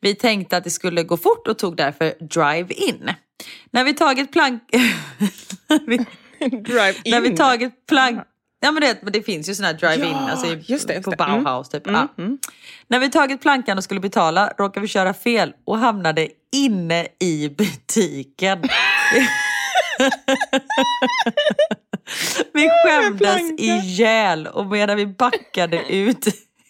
[0.00, 3.10] Vi tänkte att det skulle gå fort och tog därför drive-in.
[3.70, 4.62] När vi tagit plank...
[5.86, 5.96] vi...
[6.38, 7.10] Drive in.
[7.10, 8.22] När vi tagit plank...
[8.60, 11.04] Ja men det, det finns ju sådana här drive-in Ja, alltså i, just det, just
[11.04, 11.24] på det.
[11.24, 11.44] Mm.
[11.44, 11.82] Bauhaus typ.
[11.86, 12.08] Ja.
[12.88, 17.48] När vi tagit plankan och skulle betala råkade vi köra fel och hamnade inne i
[17.48, 18.62] butiken.
[22.52, 26.24] vi skämdes ihjäl och medan vi backade ut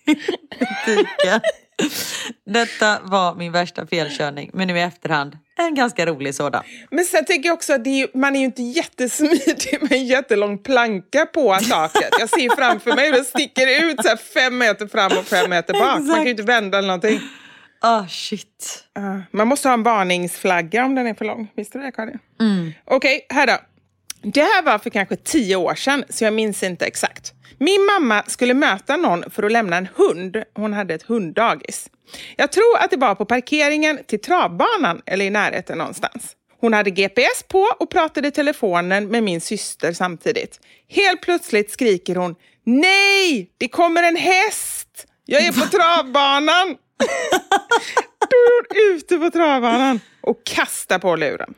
[0.07, 1.41] butiken.
[2.47, 6.63] Detta var min värsta felkörning men nu i efterhand en ganska rolig sådan.
[6.91, 10.59] Men sen tänker jag också att är, man är ju inte jättesmidig med en jättelång
[10.59, 12.11] planka på taket.
[12.21, 15.73] Jag ser framför mig hur det sticker ut så fem meter fram och fem meter
[15.73, 16.01] bak.
[16.01, 17.21] Man kan ju inte vända eller någonting.
[17.81, 18.85] Ah, shit.
[18.99, 21.53] Uh, man måste ha en varningsflagga om den är för lång.
[21.57, 22.19] Visste du det, Karin?
[22.41, 22.73] Mm.
[22.85, 23.57] Okej, okay, här då.
[24.23, 27.33] Det här var för kanske tio år sedan, så jag minns inte exakt.
[27.59, 30.43] Min mamma skulle möta någon för att lämna en hund.
[30.55, 31.91] Hon hade ett hunddagis.
[32.37, 36.37] Jag tror att det var på parkeringen till travbanan eller i närheten någonstans.
[36.61, 40.61] Hon hade GPS på och pratade i telefonen med min syster samtidigt.
[40.89, 45.07] Helt plötsligt skriker hon Nej, det kommer en häst!
[45.25, 46.77] Jag är på travbanan!
[48.19, 51.55] Då är hon ute på travbanan och kastar på luren.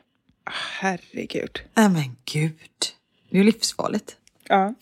[0.53, 1.61] Herregud.
[1.75, 2.59] Nej men gud.
[3.31, 4.17] Det är ju livsfarligt.
[4.49, 4.75] Ja.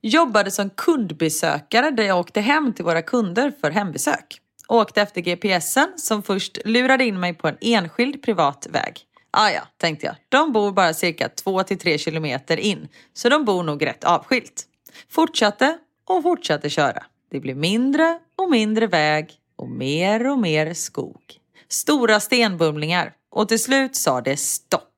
[0.00, 4.40] Jobbade som kundbesökare där jag åkte hem till våra kunder för hembesök.
[4.68, 9.00] Åkte efter GPSen som först lurade in mig på en enskild privat väg.
[9.30, 10.16] Ah ja, tänkte jag.
[10.28, 14.64] De bor bara cirka 2-3 kilometer in, så de bor nog rätt avskilt.
[15.10, 17.04] Fortsatte och fortsatte köra.
[17.30, 21.20] Det blev mindre och mindre väg och mer och mer skog.
[21.68, 24.93] Stora stenbumlingar och till slut sa det stopp.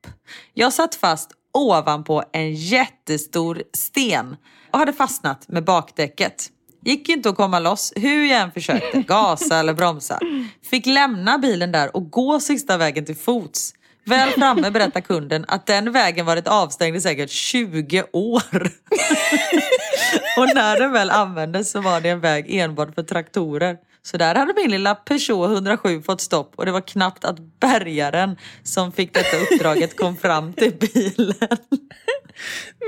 [0.54, 4.36] Jag satt fast ovanpå en jättestor sten
[4.70, 6.50] och hade fastnat med bakdäcket.
[6.84, 10.18] Gick inte att komma loss hur jag än försökte, gasa eller bromsa.
[10.70, 13.72] Fick lämna bilen där och gå sista vägen till fots.
[14.04, 18.42] Väl framme berättar kunden att den vägen varit avstängd i säkert 20 år.
[20.38, 23.76] och när den väl användes så var det en väg enbart för traktorer.
[24.06, 28.36] Så där hade min lilla Peugeot 107 fått stopp och det var knappt att bärgaren
[28.62, 31.34] som fick detta uppdraget kom fram till bilen.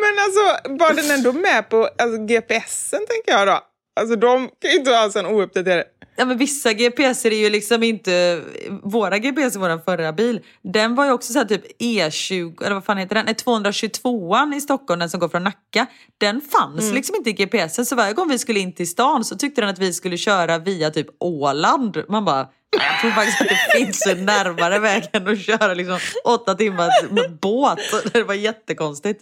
[0.01, 3.61] Men alltså, var den ändå med på alltså, GPSen tänker jag då?
[3.99, 5.85] Alltså de kan ju inte ha en ouppdaterad
[6.21, 8.43] Ja men vissa GPS är ju liksom inte,
[8.83, 12.85] våra GPS i vår förra bil, den var ju också så typ E20, eller vad
[12.85, 15.87] fan heter den, Nej, 222an i Stockholm, den som går från Nacka.
[16.19, 16.95] Den fanns mm.
[16.95, 19.71] liksom inte i GPSen så varje gång vi skulle in till stan så tyckte den
[19.71, 22.03] att vi skulle köra via typ Åland.
[22.09, 25.99] Man bara, jag tror faktiskt att det finns en närmare väg än att köra liksom
[26.25, 27.79] åtta timmar med båt.
[28.13, 29.21] Det var jättekonstigt.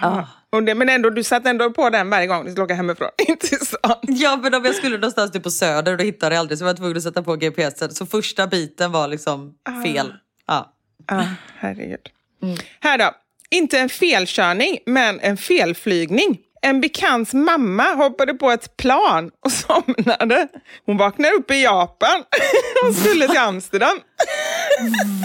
[0.00, 0.24] Ah.
[0.50, 3.08] Och det, men ändå, du satt ändå på den varje gång du skulle åka hemifrån
[3.28, 3.96] in till stan.
[4.02, 6.64] Ja, men om jag skulle någonstans typ på Söder och då hittade jag aldrig så
[6.64, 7.94] var jag tvungen att sätta på GPSen.
[7.94, 9.54] Så första biten var liksom
[9.84, 10.14] fel.
[10.46, 10.72] Ja.
[11.06, 11.24] Ah,
[11.58, 12.08] herregud.
[12.42, 12.56] Mm.
[12.80, 13.10] Här då.
[13.50, 16.38] Inte en felkörning, men en felflygning.
[16.62, 19.52] En bekants mamma hoppade på ett plan och
[19.96, 20.48] somnade.
[20.86, 22.24] Hon vaknade upp i Japan
[22.88, 24.00] och skulle till Amsterdam.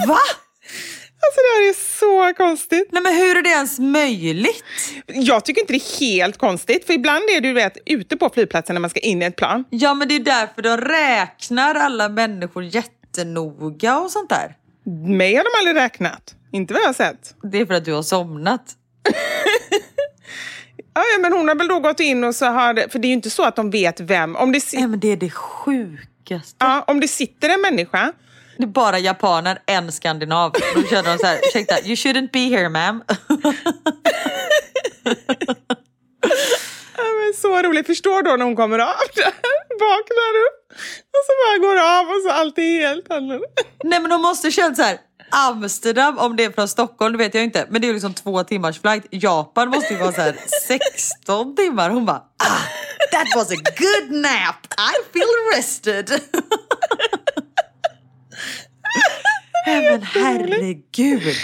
[0.08, 0.18] Va?
[1.20, 2.88] Alltså det här är så konstigt.
[2.92, 4.64] Nej men hur är det ens möjligt?
[5.06, 8.74] Jag tycker inte det är helt konstigt, för ibland är du vet ute på flygplatsen
[8.74, 9.64] när man ska in i ett plan.
[9.70, 14.56] Ja men det är därför de räknar alla människor jättenoga och sånt där.
[15.06, 16.34] Mig har de aldrig räknat.
[16.52, 17.34] Inte vad jag har sett.
[17.42, 18.62] Det är för att du har somnat.
[20.94, 23.14] ja, men hon har väl då gått in och så har för det är ju
[23.14, 24.36] inte så att de vet vem.
[24.36, 26.56] Om det, ja, men det är det sjukaste.
[26.58, 28.12] Ja, om det sitter en människa
[28.58, 30.52] det är bara japaner, en skandinav.
[30.74, 33.00] Då känner de så här, ursäkta, you shouldn't be here ma'am.
[36.96, 37.04] ja,
[37.40, 37.86] så roligt.
[37.86, 38.94] Förstår då när hon kommer av
[39.80, 40.72] vaknar upp
[41.14, 43.46] och så bara går av och så allt är helt annorlunda.
[43.84, 44.98] Nej men de måste känna så här,
[45.30, 47.66] Amsterdam, om det är från Stockholm, det vet jag inte.
[47.70, 49.06] Men det är liksom två timmars flight.
[49.10, 50.36] Japan måste ju vara så här
[50.68, 51.90] 16 timmar.
[51.90, 52.62] Hon bara, ah,
[53.12, 54.66] that was a good nap.
[54.78, 56.20] I feel rested.
[59.68, 61.36] Men herregud.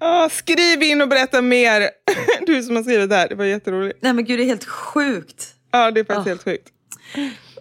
[0.00, 1.90] Oh, skriv in och berätta mer.
[2.46, 3.98] Du som har skrivit det här, det var jätteroligt.
[4.02, 5.54] Nej men gud, det är helt sjukt.
[5.70, 6.28] Ja, det är faktiskt oh.
[6.28, 6.68] helt sjukt.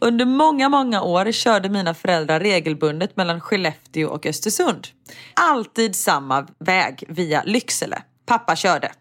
[0.01, 4.87] Under många, många år körde mina föräldrar regelbundet mellan Skellefteå och Östersund.
[5.33, 8.01] Alltid samma väg via Lycksele.
[8.25, 8.91] Pappa körde.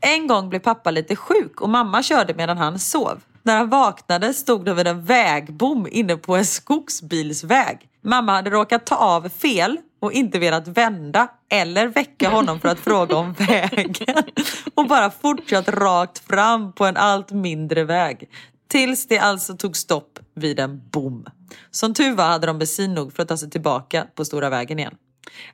[0.00, 3.20] En gång blev pappa lite sjuk och mamma körde medan han sov.
[3.42, 7.78] När han vaknade stod det vid en vägbom inne på en skogsbilsväg.
[8.02, 12.78] Mamma hade råkat ta av fel och inte velat vända eller väcka honom för att
[12.78, 14.24] fråga om vägen
[14.74, 18.28] och bara fortsatt rakt fram på en allt mindre väg.
[18.68, 21.26] Tills det alltså tog stopp vid en bom.
[21.70, 24.78] Som tur var hade de bensin nog för att ta sig tillbaka på stora vägen
[24.78, 24.94] igen.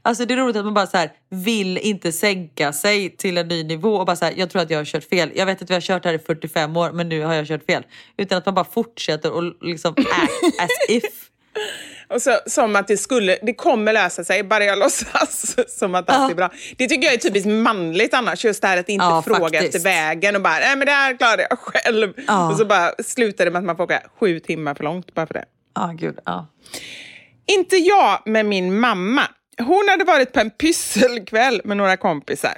[0.03, 3.49] Alltså det är roligt att man bara så här, vill inte sänka sig till en
[3.49, 5.33] ny nivå och bara så här, jag tror att jag har kört fel.
[5.35, 7.65] Jag vet att vi har kört här i 45 år men nu har jag kört
[7.67, 7.83] fel.
[8.17, 11.31] Utan att man bara fortsätter och liksom act as if.
[12.09, 16.11] Och så, som att det skulle, det kommer lösa sig, bara jag låtsas som att
[16.11, 16.51] allt är bra.
[16.77, 19.75] Det tycker jag är typiskt manligt annars, just det här att inte ja, fråga faktiskt.
[19.75, 22.13] efter vägen och bara, nej men det här klarade jag själv.
[22.27, 22.51] Ja.
[22.51, 25.27] Och så bara slutar det med att man får åka sju timmar för långt bara
[25.27, 25.45] för det.
[25.75, 26.19] Ja, gud.
[26.25, 26.47] Ja.
[27.47, 29.23] Inte jag, med min mamma.
[29.59, 32.55] Hon hade varit på en pysselkväll med några kompisar.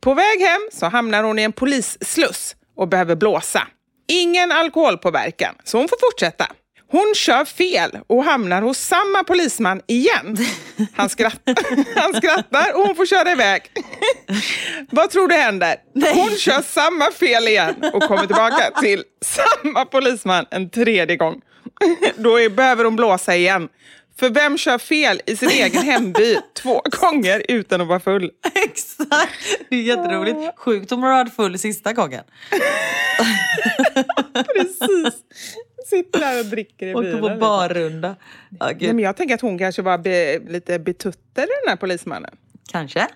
[0.00, 3.68] På väg hem så hamnar hon i en polissluss och behöver blåsa.
[4.08, 6.46] Ingen alkoholpåverkan, så hon får fortsätta.
[6.94, 10.36] Hon kör fel och hamnar hos samma polisman igen.
[10.92, 11.54] Han skrattar,
[12.00, 13.62] han skrattar och hon får köra iväg.
[14.90, 15.76] Vad tror du händer?
[16.14, 21.40] Hon kör samma fel igen och kommer tillbaka till samma polisman en tredje gång.
[22.16, 23.68] Då är, behöver hon blåsa igen.
[24.18, 28.30] För vem kör fel i sin egen hemby två gånger utan att vara full?
[28.54, 29.58] Exakt!
[29.70, 30.38] Det är jätteroligt.
[30.56, 32.24] Sjukt om hon har varit full sista gången.
[34.54, 35.14] Precis.
[35.84, 37.20] Sitter där och dricker i Åker bilen.
[37.20, 37.40] på liksom.
[37.40, 38.16] barrunda.
[38.50, 38.60] Gud.
[38.60, 42.36] Nej, men jag tänker att hon kanske var be, lite betuttad den här polismannen.
[42.72, 43.08] Kanske.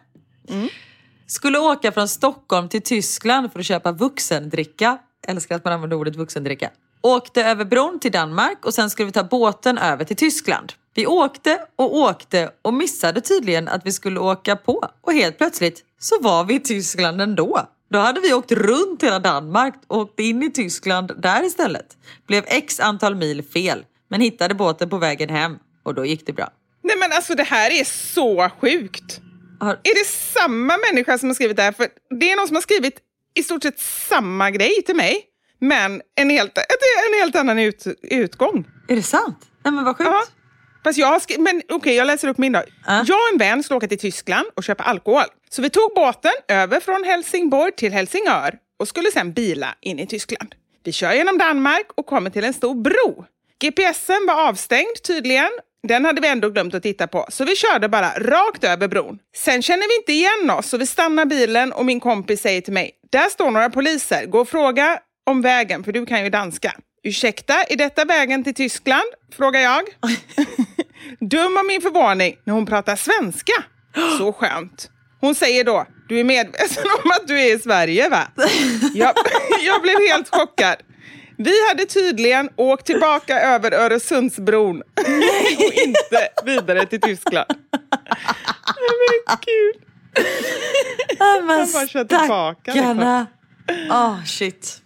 [1.26, 4.98] Skulle åka från Stockholm till Tyskland för att köpa vuxendricka.
[5.26, 6.70] Älskar att man använder ordet vuxendricka.
[7.00, 10.72] Åkte över bron till Danmark och sen skulle vi ta båten över till Tyskland.
[10.94, 14.88] Vi åkte och åkte och missade tydligen att vi skulle åka på.
[15.00, 17.68] Och helt plötsligt så var vi i Tyskland ändå.
[17.90, 21.86] Då hade vi åkt runt hela Danmark och åkt in i Tyskland där istället.
[22.26, 26.32] Blev x antal mil fel, men hittade båten på vägen hem och då gick det
[26.32, 26.48] bra.
[26.82, 29.20] Nej men alltså det här är så sjukt.
[29.60, 30.06] Har- Är det
[30.40, 31.72] samma människa som har skrivit det här?
[31.72, 31.86] För
[32.20, 32.94] det är någon som har skrivit
[33.34, 35.22] i stort sett samma grej till mig.
[35.60, 38.64] Men en helt, en helt annan ut, utgång.
[38.88, 39.38] Är det sant?
[39.64, 40.10] Nej men vad sjukt.
[40.10, 40.22] Ja.
[40.84, 42.62] Fast jag skri- men okej, jag läser upp min då.
[42.86, 43.04] Ja.
[43.06, 45.24] Jag och en vän skulle åka till Tyskland och köpa alkohol.
[45.50, 50.06] Så vi tog båten över från Helsingborg till Helsingör och skulle sen bila in i
[50.06, 50.54] Tyskland.
[50.84, 53.24] Vi kör genom Danmark och kommer till en stor bro.
[53.62, 55.48] GPSen var avstängd tydligen.
[55.88, 59.18] Den hade vi ändå glömt att titta på, så vi körde bara rakt över bron.
[59.36, 62.72] Sen känner vi inte igen oss, så vi stannar bilen och min kompis säger till
[62.72, 66.74] mig, där står några poliser, gå och fråga om vägen, för du kan ju danska.
[67.02, 69.08] Ursäkta, är detta vägen till Tyskland?
[69.36, 69.82] Frågar jag.
[71.20, 73.52] Dum av min förvåning när hon pratar svenska.
[74.18, 74.90] Så skönt.
[75.20, 78.28] Hon säger då, du är medveten om att du är i Sverige va?
[78.94, 79.14] Jag,
[79.60, 80.76] jag blev helt chockad.
[81.36, 84.82] Vi hade tydligen åkt tillbaka över Öresundsbron
[85.58, 87.46] och inte vidare till Tyskland.
[89.26, 89.82] Men gud.
[91.18, 93.26] Ja, men Jag bara kör tillbaka, stackarna.
[93.90, 94.82] Åh shit.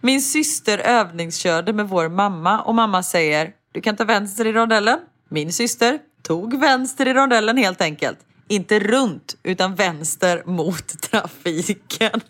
[0.00, 4.98] Min syster övningskörde med vår mamma och mamma säger du kan ta vänster i rondellen.
[5.28, 8.18] Min syster tog vänster i rondellen helt enkelt.
[8.48, 12.20] Inte runt utan vänster mot trafiken.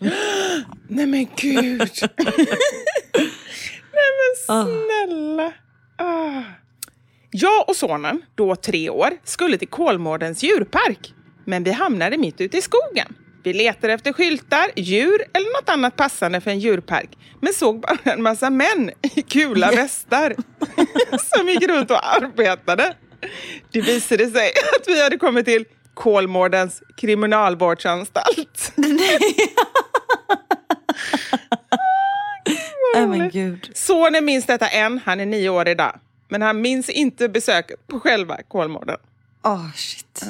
[0.88, 1.90] Nej men gud.
[3.92, 5.52] Nej men snälla.
[5.96, 6.42] Ah.
[7.30, 11.14] Jag och sonen, då tre år, skulle till Kolmårdens djurpark.
[11.44, 13.14] Men vi hamnade mitt ute i skogen.
[13.44, 17.18] Vi letade efter skyltar, djur eller något annat passande för en djurpark.
[17.40, 20.34] Men såg bara en massa män i kula västar
[21.36, 22.94] som gick runt och arbetade.
[23.70, 25.64] Det visade sig att vi hade kommit till
[25.94, 28.72] Kolmårdens kriminalvårdsanstalt.
[32.94, 33.70] Nej men gud.
[33.74, 35.98] Sonen minns detta än, han är nio år idag.
[36.28, 38.96] Men han minns inte besöket på själva Kolmården.
[39.42, 40.24] Åh shit.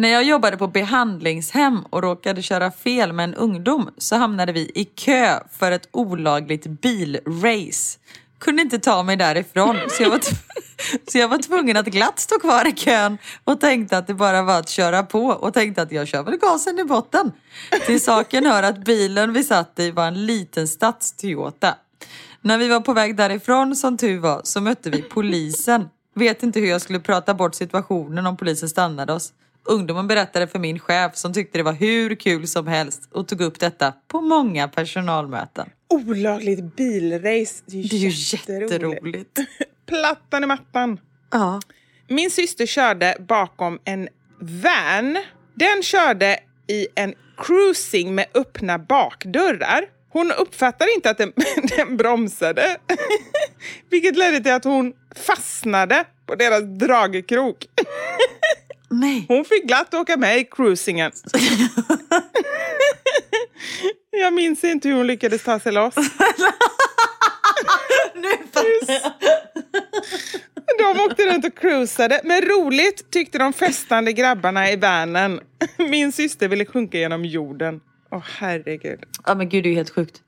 [0.00, 4.60] När jag jobbade på behandlingshem och råkade köra fel med en ungdom så hamnade vi
[4.74, 7.98] i kö för ett olagligt bilrace.
[8.38, 10.20] Kunde inte ta mig därifrån så jag, var
[11.10, 14.42] så jag var tvungen att glatt stå kvar i kön och tänkte att det bara
[14.42, 17.32] var att köra på och tänkte att jag kör väl gasen i botten.
[17.86, 21.74] Till saken hör att bilen vi satt i var en liten stads-Toyota.
[22.40, 25.88] När vi var på väg därifrån som tur var så mötte vi polisen.
[26.14, 29.32] Vet inte hur jag skulle prata bort situationen om polisen stannade oss.
[29.64, 33.40] Ungdomen berättade för min chef som tyckte det var hur kul som helst och tog
[33.40, 35.68] upp detta på många personalmöten.
[35.88, 37.62] Olagligt bilrace.
[37.66, 38.72] Det är ju, Det är ju jätteroligt.
[38.72, 39.38] jätteroligt.
[39.86, 41.00] Plattan i mattan.
[41.30, 41.60] Ja.
[42.08, 44.08] Min syster körde bakom en
[44.40, 45.18] van.
[45.54, 49.84] Den körde i en cruising med öppna bakdörrar.
[50.12, 51.32] Hon uppfattade inte att den,
[51.76, 52.76] den bromsade,
[53.90, 57.66] vilket ledde till att hon fastnade på deras dragkrok.
[58.90, 59.24] Nej.
[59.28, 61.12] Hon fick glatt åka med i cruisingen.
[64.10, 65.94] Jag minns inte hur hon lyckades ta sig loss.
[68.14, 68.30] Nu.
[70.78, 75.40] De åkte runt och cruisade, men roligt tyckte de festande grabbarna i vanen.
[75.76, 77.80] Min syster ville sjunka genom jorden.
[78.10, 79.00] Åh herregud.
[79.26, 80.22] Ja men gud det är ju helt sjukt.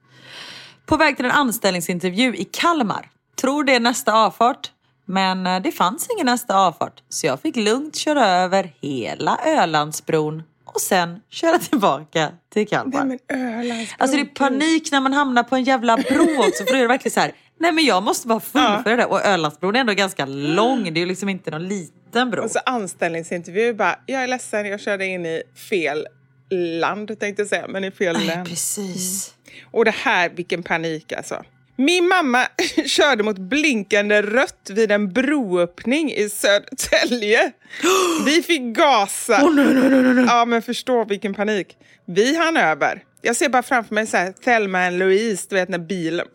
[0.87, 3.11] På väg till en anställningsintervju i Kalmar.
[3.41, 4.72] Tror det är nästa avfart.
[5.05, 7.03] Men eh, det fanns ingen nästa avfart.
[7.09, 13.05] Så jag fick lugnt köra över hela Ölandsbron och sen köra tillbaka till Kalmar.
[13.05, 13.97] Nej men Ölandsbron.
[13.99, 16.83] Alltså det är panik när man hamnar på en jävla bro också för då är
[16.83, 17.33] det verkligen så här.
[17.61, 19.05] Nej men jag måste bara fullfölja det.
[19.05, 20.85] Och Ölandsbron är ändå ganska lång.
[20.85, 22.43] Det är ju liksom inte någon liten bro.
[22.43, 26.07] Och så anställningsintervju bara, jag är ledsen, jag körde in i fel
[26.55, 28.47] land tänkte jag säga, men i fel Nej, län.
[28.47, 29.35] precis.
[29.71, 31.43] Och det här, vilken panik alltså.
[31.83, 32.47] Min mamma
[32.87, 37.53] körde mot blinkande rött vid en broöppning i Södertälje.
[38.27, 39.45] Vi fick gasa.
[39.45, 40.25] Oh, nej, nej, nej, nej.
[40.29, 41.77] Ja, men förstå vilken panik.
[42.07, 43.05] Vi hann över.
[43.23, 46.27] Jag ser bara framför mig så här, Thelma och Louise, du vet när bilen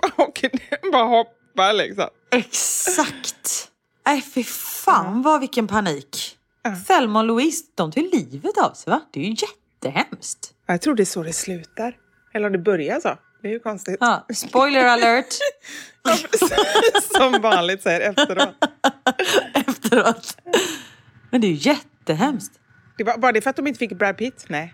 [0.91, 2.07] bara, hoppar liksom.
[2.31, 3.69] Exakt.
[4.05, 4.43] Nej, fy
[4.83, 6.37] fan vad vilken panik.
[6.87, 9.01] Thelma och Louise, de tog livet av sig va?
[9.13, 10.53] Det är ju jättehemskt.
[10.65, 11.95] Jag tror det är så det slutar.
[12.33, 13.17] Eller om det börjar så.
[13.47, 13.97] Det är ju konstigt.
[13.99, 15.25] Ja, spoiler alert.
[16.03, 16.15] Ja.
[17.17, 18.55] Som vanligt säger efteråt.
[19.67, 20.37] Efteråt.
[21.29, 22.51] Men det är ju jättehemskt.
[22.97, 24.45] Det var bara det för att de inte fick Brad Pitt?
[24.47, 24.73] Nej.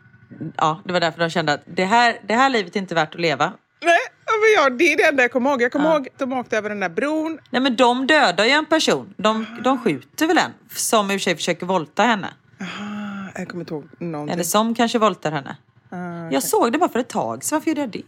[0.58, 3.16] Ja, det var därför de kände att det här, det här livet är inte värt
[3.16, 3.46] att leva.
[3.84, 5.62] Nej, men jag, det är det enda jag kommer ihåg.
[5.62, 7.40] Jag kommer ihåg att de åkte över den där bron.
[7.50, 9.14] Nej men de dödar ju en person.
[9.18, 12.28] De, de skjuter väl en som i och för sig försöker våldta henne.
[12.60, 14.34] Ah, Jag kommer inte ihåg någonting.
[14.34, 15.58] Eller som kanske våldtar henne.
[15.90, 18.04] Ah, Jag såg det bara för ett tag så varför gjorde jag det?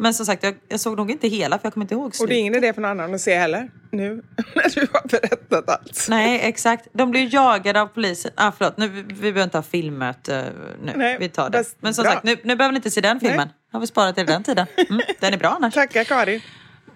[0.00, 2.14] Men som sagt, jag, jag såg nog inte hela för jag kommer inte ihåg Och
[2.14, 2.30] slutet.
[2.30, 3.70] det är ingen idé för någon annan att se heller.
[3.90, 4.22] Nu
[4.54, 6.06] när du har berättat allt.
[6.08, 6.88] Nej, exakt.
[6.92, 8.30] De blir jagade av polisen.
[8.34, 10.52] Ah, förlåt, nu, vi behöver inte ha filmmöte
[10.84, 10.92] nu.
[10.96, 11.64] Nej, vi tar det.
[11.80, 12.12] Men som bra.
[12.12, 13.48] sagt, nu, nu behöver ni inte se den filmen.
[13.72, 14.66] Har vi sparat till den tiden.
[14.88, 15.74] Mm, den är bra annars.
[15.74, 16.40] Tackar Karin.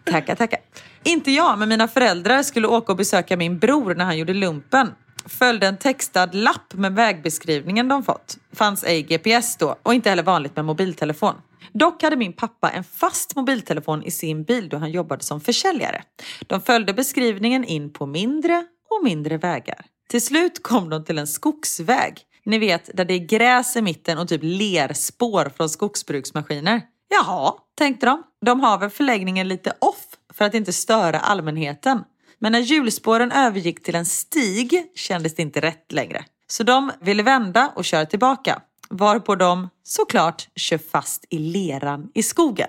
[0.05, 0.59] Tackar, tackar.
[1.03, 4.91] Inte jag, men mina föräldrar skulle åka och besöka min bror när han gjorde lumpen.
[5.27, 8.37] Följde en textad lapp med vägbeskrivningen de fått.
[8.53, 11.35] Fanns ej GPS då och inte heller vanligt med mobiltelefon.
[11.73, 16.03] Dock hade min pappa en fast mobiltelefon i sin bil då han jobbade som försäljare.
[16.47, 19.85] De följde beskrivningen in på mindre och mindre vägar.
[20.09, 22.15] Till slut kom de till en skogsväg.
[22.45, 26.83] Ni vet, där det är gräs i mitten och typ lerspår från skogsbruksmaskiner.
[27.09, 28.23] Jaha, tänkte de.
[28.47, 32.05] De har väl förläggningen lite off för att inte störa allmänheten.
[32.39, 36.25] Men när hjulspåren övergick till en stig kändes det inte rätt längre.
[36.47, 38.63] Så de ville vända och köra tillbaka.
[38.97, 42.69] Varpå de såklart kör fast i leran i skogen.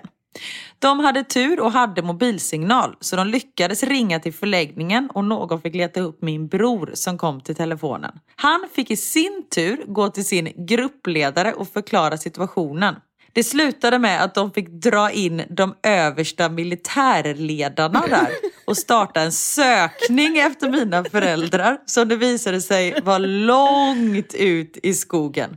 [0.78, 5.74] De hade tur och hade mobilsignal så de lyckades ringa till förläggningen och någon fick
[5.74, 8.12] leta upp min bror som kom till telefonen.
[8.36, 12.94] Han fick i sin tur gå till sin gruppledare och förklara situationen.
[13.32, 18.28] Det slutade med att de fick dra in de översta militärledarna där
[18.66, 24.94] och starta en sökning efter mina föräldrar som det visade sig var långt ut i
[24.94, 25.56] skogen.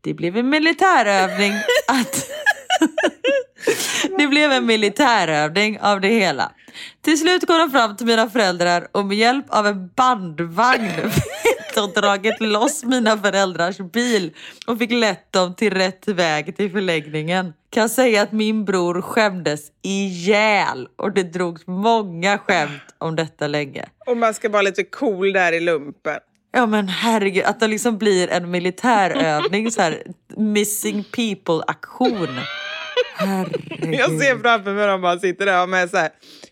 [0.00, 1.52] Det blev en militärövning
[1.88, 2.30] att
[4.18, 6.52] det blev en militärövning av det hela.
[7.02, 11.74] Till slut kom de fram till mina föräldrar och med hjälp av en bandvagn fick
[11.74, 14.34] de dragit loss mina föräldrars bil
[14.66, 17.52] och fick lett dem till rätt väg till förläggningen.
[17.70, 23.88] Kan säga att min bror skämdes ihjäl och det drogs många skämt om detta länge.
[24.06, 26.18] Och man ska vara lite cool där i lumpen.
[26.52, 30.02] Ja men herregud, att det liksom blir en militärövning, så här
[30.36, 32.28] missing people-aktion.
[33.16, 33.94] Herregud.
[33.94, 36.10] Jag ser framför mig dem bara sitter där med så här,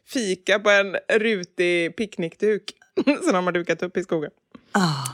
[0.09, 2.63] fika på en rutig picknickduk
[3.23, 4.31] som de har dukat upp i skogen.
[4.73, 5.05] Ah,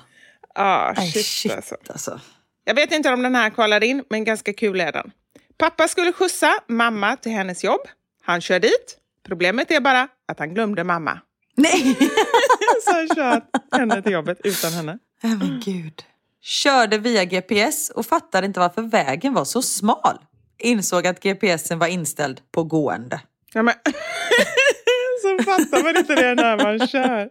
[0.57, 1.77] Ah, shit, shit alltså.
[1.89, 2.21] alltså.
[2.65, 5.11] Jag vet inte om den här kvalar in, men ganska kul är den.
[5.59, 7.81] Pappa skulle skjutsa mamma till hennes jobb.
[8.23, 8.97] Han kör dit.
[9.27, 11.21] Problemet är bara att han glömde mamma.
[11.57, 11.97] Nej!
[12.85, 13.43] Så han kör
[13.79, 14.99] henne till jobbet utan henne.
[15.23, 16.03] Nej men gud.
[16.43, 20.19] Körde via GPS och fattade inte varför vägen var så smal.
[20.59, 23.21] Insåg att GPSen var inställd på gående.
[23.53, 23.75] Ja, men...
[25.23, 27.29] så fattar man inte det när man kör.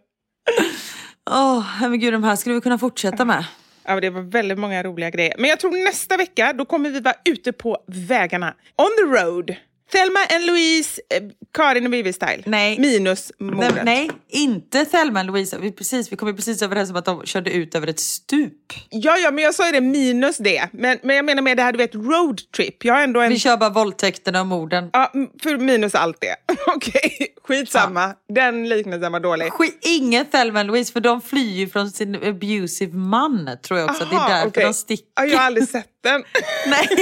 [1.30, 3.46] Åh, men gud, de här skulle vi kunna fortsätta med.
[3.86, 5.36] Ja, det var väldigt många roliga grejer.
[5.38, 8.54] Men jag tror nästa vecka, då kommer vi vara ute på vägarna.
[8.76, 9.56] On the road.
[9.94, 12.44] Thelma and Louise, eh, Karin och Vivi-style.
[12.46, 12.80] Nej.
[12.80, 13.86] Minus Nej, mordet.
[13.86, 15.58] nej, inte Thelma och Louisa.
[15.58, 18.74] Vi, precis, vi kom ju precis överens om att de körde ut över ett stup.
[18.90, 20.70] Ja, ja, men jag sa ju det minus det.
[20.72, 22.86] Men, men jag menar med det här, du vet, roadtrip.
[22.86, 23.30] Jag har ändå en...
[23.30, 24.90] Vi kör bara våldtäkterna och morden.
[24.94, 25.12] Ja,
[25.44, 26.36] för minus allt det.
[26.76, 28.16] Okej, skitsamma.
[28.34, 29.52] Den liknelsen var dålig.
[29.52, 33.90] Skit, ingen Thelma och Louise, för de flyr ju från sin abusive man, tror jag
[33.90, 34.06] också.
[34.06, 34.64] det är Aha, därför okej.
[34.64, 35.06] de sticker.
[35.16, 36.24] Ja, jag har aldrig sett den.
[36.68, 36.88] Nej.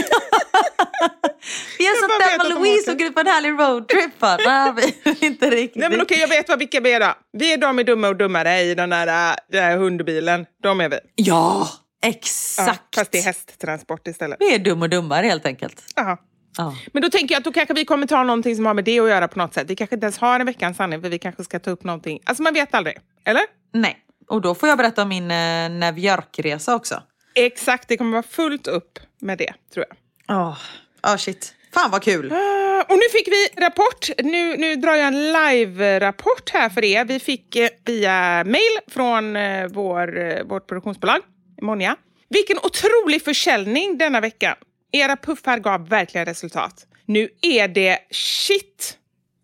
[1.80, 3.10] Vi bara vet Thelma de och Louise åker.
[3.10, 4.22] på en härlig roadtrip.
[4.22, 4.38] va?
[4.46, 4.72] Nej,
[5.04, 5.80] vi- inte riktigt.
[5.82, 7.14] Nej, men okej, jag vet vad vilka vi är då.
[7.38, 10.46] Vi är de i Dumma och Dummare i den där, äh, den där hundbilen.
[10.64, 11.00] De är vi.
[11.16, 11.70] Ja,
[12.04, 12.96] Ja, exakt.
[12.96, 14.38] fast det är hästtransport istället.
[14.40, 15.84] Vi är dum och dummare helt enkelt.
[16.00, 16.18] Aha.
[16.58, 16.76] Ja.
[16.94, 19.00] Men då tänker jag att då kanske vi kommer ta någonting som har med det
[19.00, 19.70] att göra på något sätt.
[19.70, 22.20] Vi kanske inte ens har en veckans sanning för vi kanske ska ta upp någonting.
[22.26, 22.98] Alltså man vet aldrig.
[23.26, 23.42] Eller?
[23.74, 23.98] Nej,
[24.30, 27.04] och då får jag berätta om min eh, New York-resa också.
[27.36, 29.98] Exakt, det kommer vara fullt upp med det tror jag.
[30.28, 30.58] Ja,
[31.04, 31.14] oh.
[31.14, 31.56] oh, shit.
[31.74, 32.32] Fan vad kul.
[32.32, 34.10] Ah, och nu fick vi rapport.
[34.24, 37.06] Nu, nu drar jag en live-rapport här för er.
[37.06, 41.22] Vi fick eh, via mail från eh, vår, eh, vårt produktionsbolag,
[41.62, 41.96] Monja.
[42.30, 44.58] Vilken otrolig försäljning denna vecka.
[44.92, 46.88] Era puffar gav verkligen resultat.
[47.06, 48.98] Nu är det shit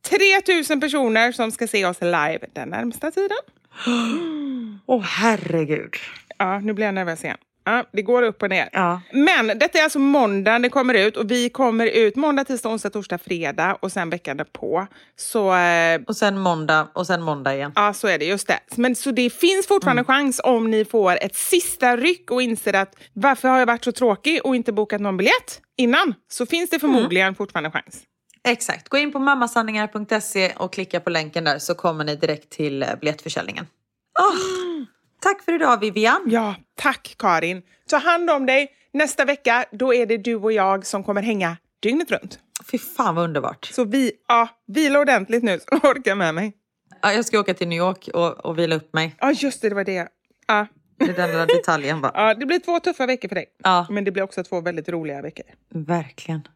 [0.09, 3.37] 3000 personer som ska se oss live den närmsta tiden.
[4.85, 5.95] Åh oh, herregud.
[6.37, 7.37] Ja, nu blir jag nervös igen.
[7.67, 8.69] Ja, det går upp och ner.
[8.71, 9.01] Ja.
[9.11, 12.89] Men detta är alltså måndagen det kommer ut och vi kommer ut måndag, tisdag, onsdag,
[12.89, 14.87] torsdag, fredag och sen veckan på.
[15.15, 17.71] Så, eh, och sen måndag och sen måndag igen.
[17.75, 18.25] Ja, så är det.
[18.25, 18.59] Just det.
[18.75, 20.05] Men så det finns fortfarande mm.
[20.05, 23.91] chans om ni får ett sista ryck och inser att varför har jag varit så
[23.91, 26.13] tråkig och inte bokat någon biljett innan?
[26.31, 27.35] Så finns det förmodligen mm.
[27.35, 28.03] fortfarande chans.
[28.47, 28.89] Exakt.
[28.89, 32.89] Gå in på mammasanningar.se och klicka på länken där så kommer ni direkt till eh,
[32.99, 33.67] biljettförsäljningen.
[34.19, 34.83] Oh,
[35.21, 36.23] tack för idag Vivian.
[36.25, 37.61] Ja, tack Karin.
[37.89, 38.71] Ta hand om dig.
[38.93, 42.39] Nästa vecka då är det du och jag som kommer hänga dygnet runt.
[42.71, 43.65] Fy fan vad underbart.
[43.65, 46.53] Så vi, ja, vila ordentligt nu så orkar med mig.
[47.01, 49.15] Ja, jag ska åka till New York och, och vila upp mig.
[49.19, 50.07] Ja, just det, det var det.
[50.47, 50.67] Ja.
[50.97, 52.11] Det den där detaljen va?
[52.15, 53.45] Ja, det blir två tuffa veckor för dig.
[53.63, 53.87] Ja.
[53.89, 55.45] Men det blir också två väldigt roliga veckor.
[55.69, 56.47] Verkligen.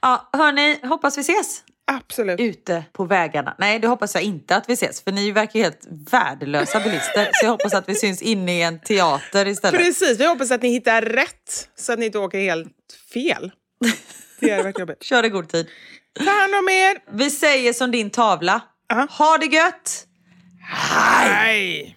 [0.00, 1.62] Ja, hörni, hoppas vi ses.
[1.86, 2.40] Absolut.
[2.40, 3.54] Ute på vägarna.
[3.58, 5.04] Nej, det hoppas jag inte att vi ses.
[5.04, 7.30] För ni verkar helt värdelösa bilister.
[7.32, 9.80] Så jag hoppas att vi syns inne i en teater istället.
[9.80, 11.68] Precis, vi hoppas att ni hittar rätt.
[11.76, 12.68] Så att ni inte åker helt
[13.12, 13.52] fel.
[14.40, 15.02] Det är verkligen jobbigt.
[15.04, 15.68] Kör i god tid.
[16.18, 17.16] Ta hand om er.
[17.16, 18.54] Vi säger som din tavla.
[18.54, 19.10] Uh -huh.
[19.10, 20.06] Ha det gött!
[20.60, 21.96] Hej!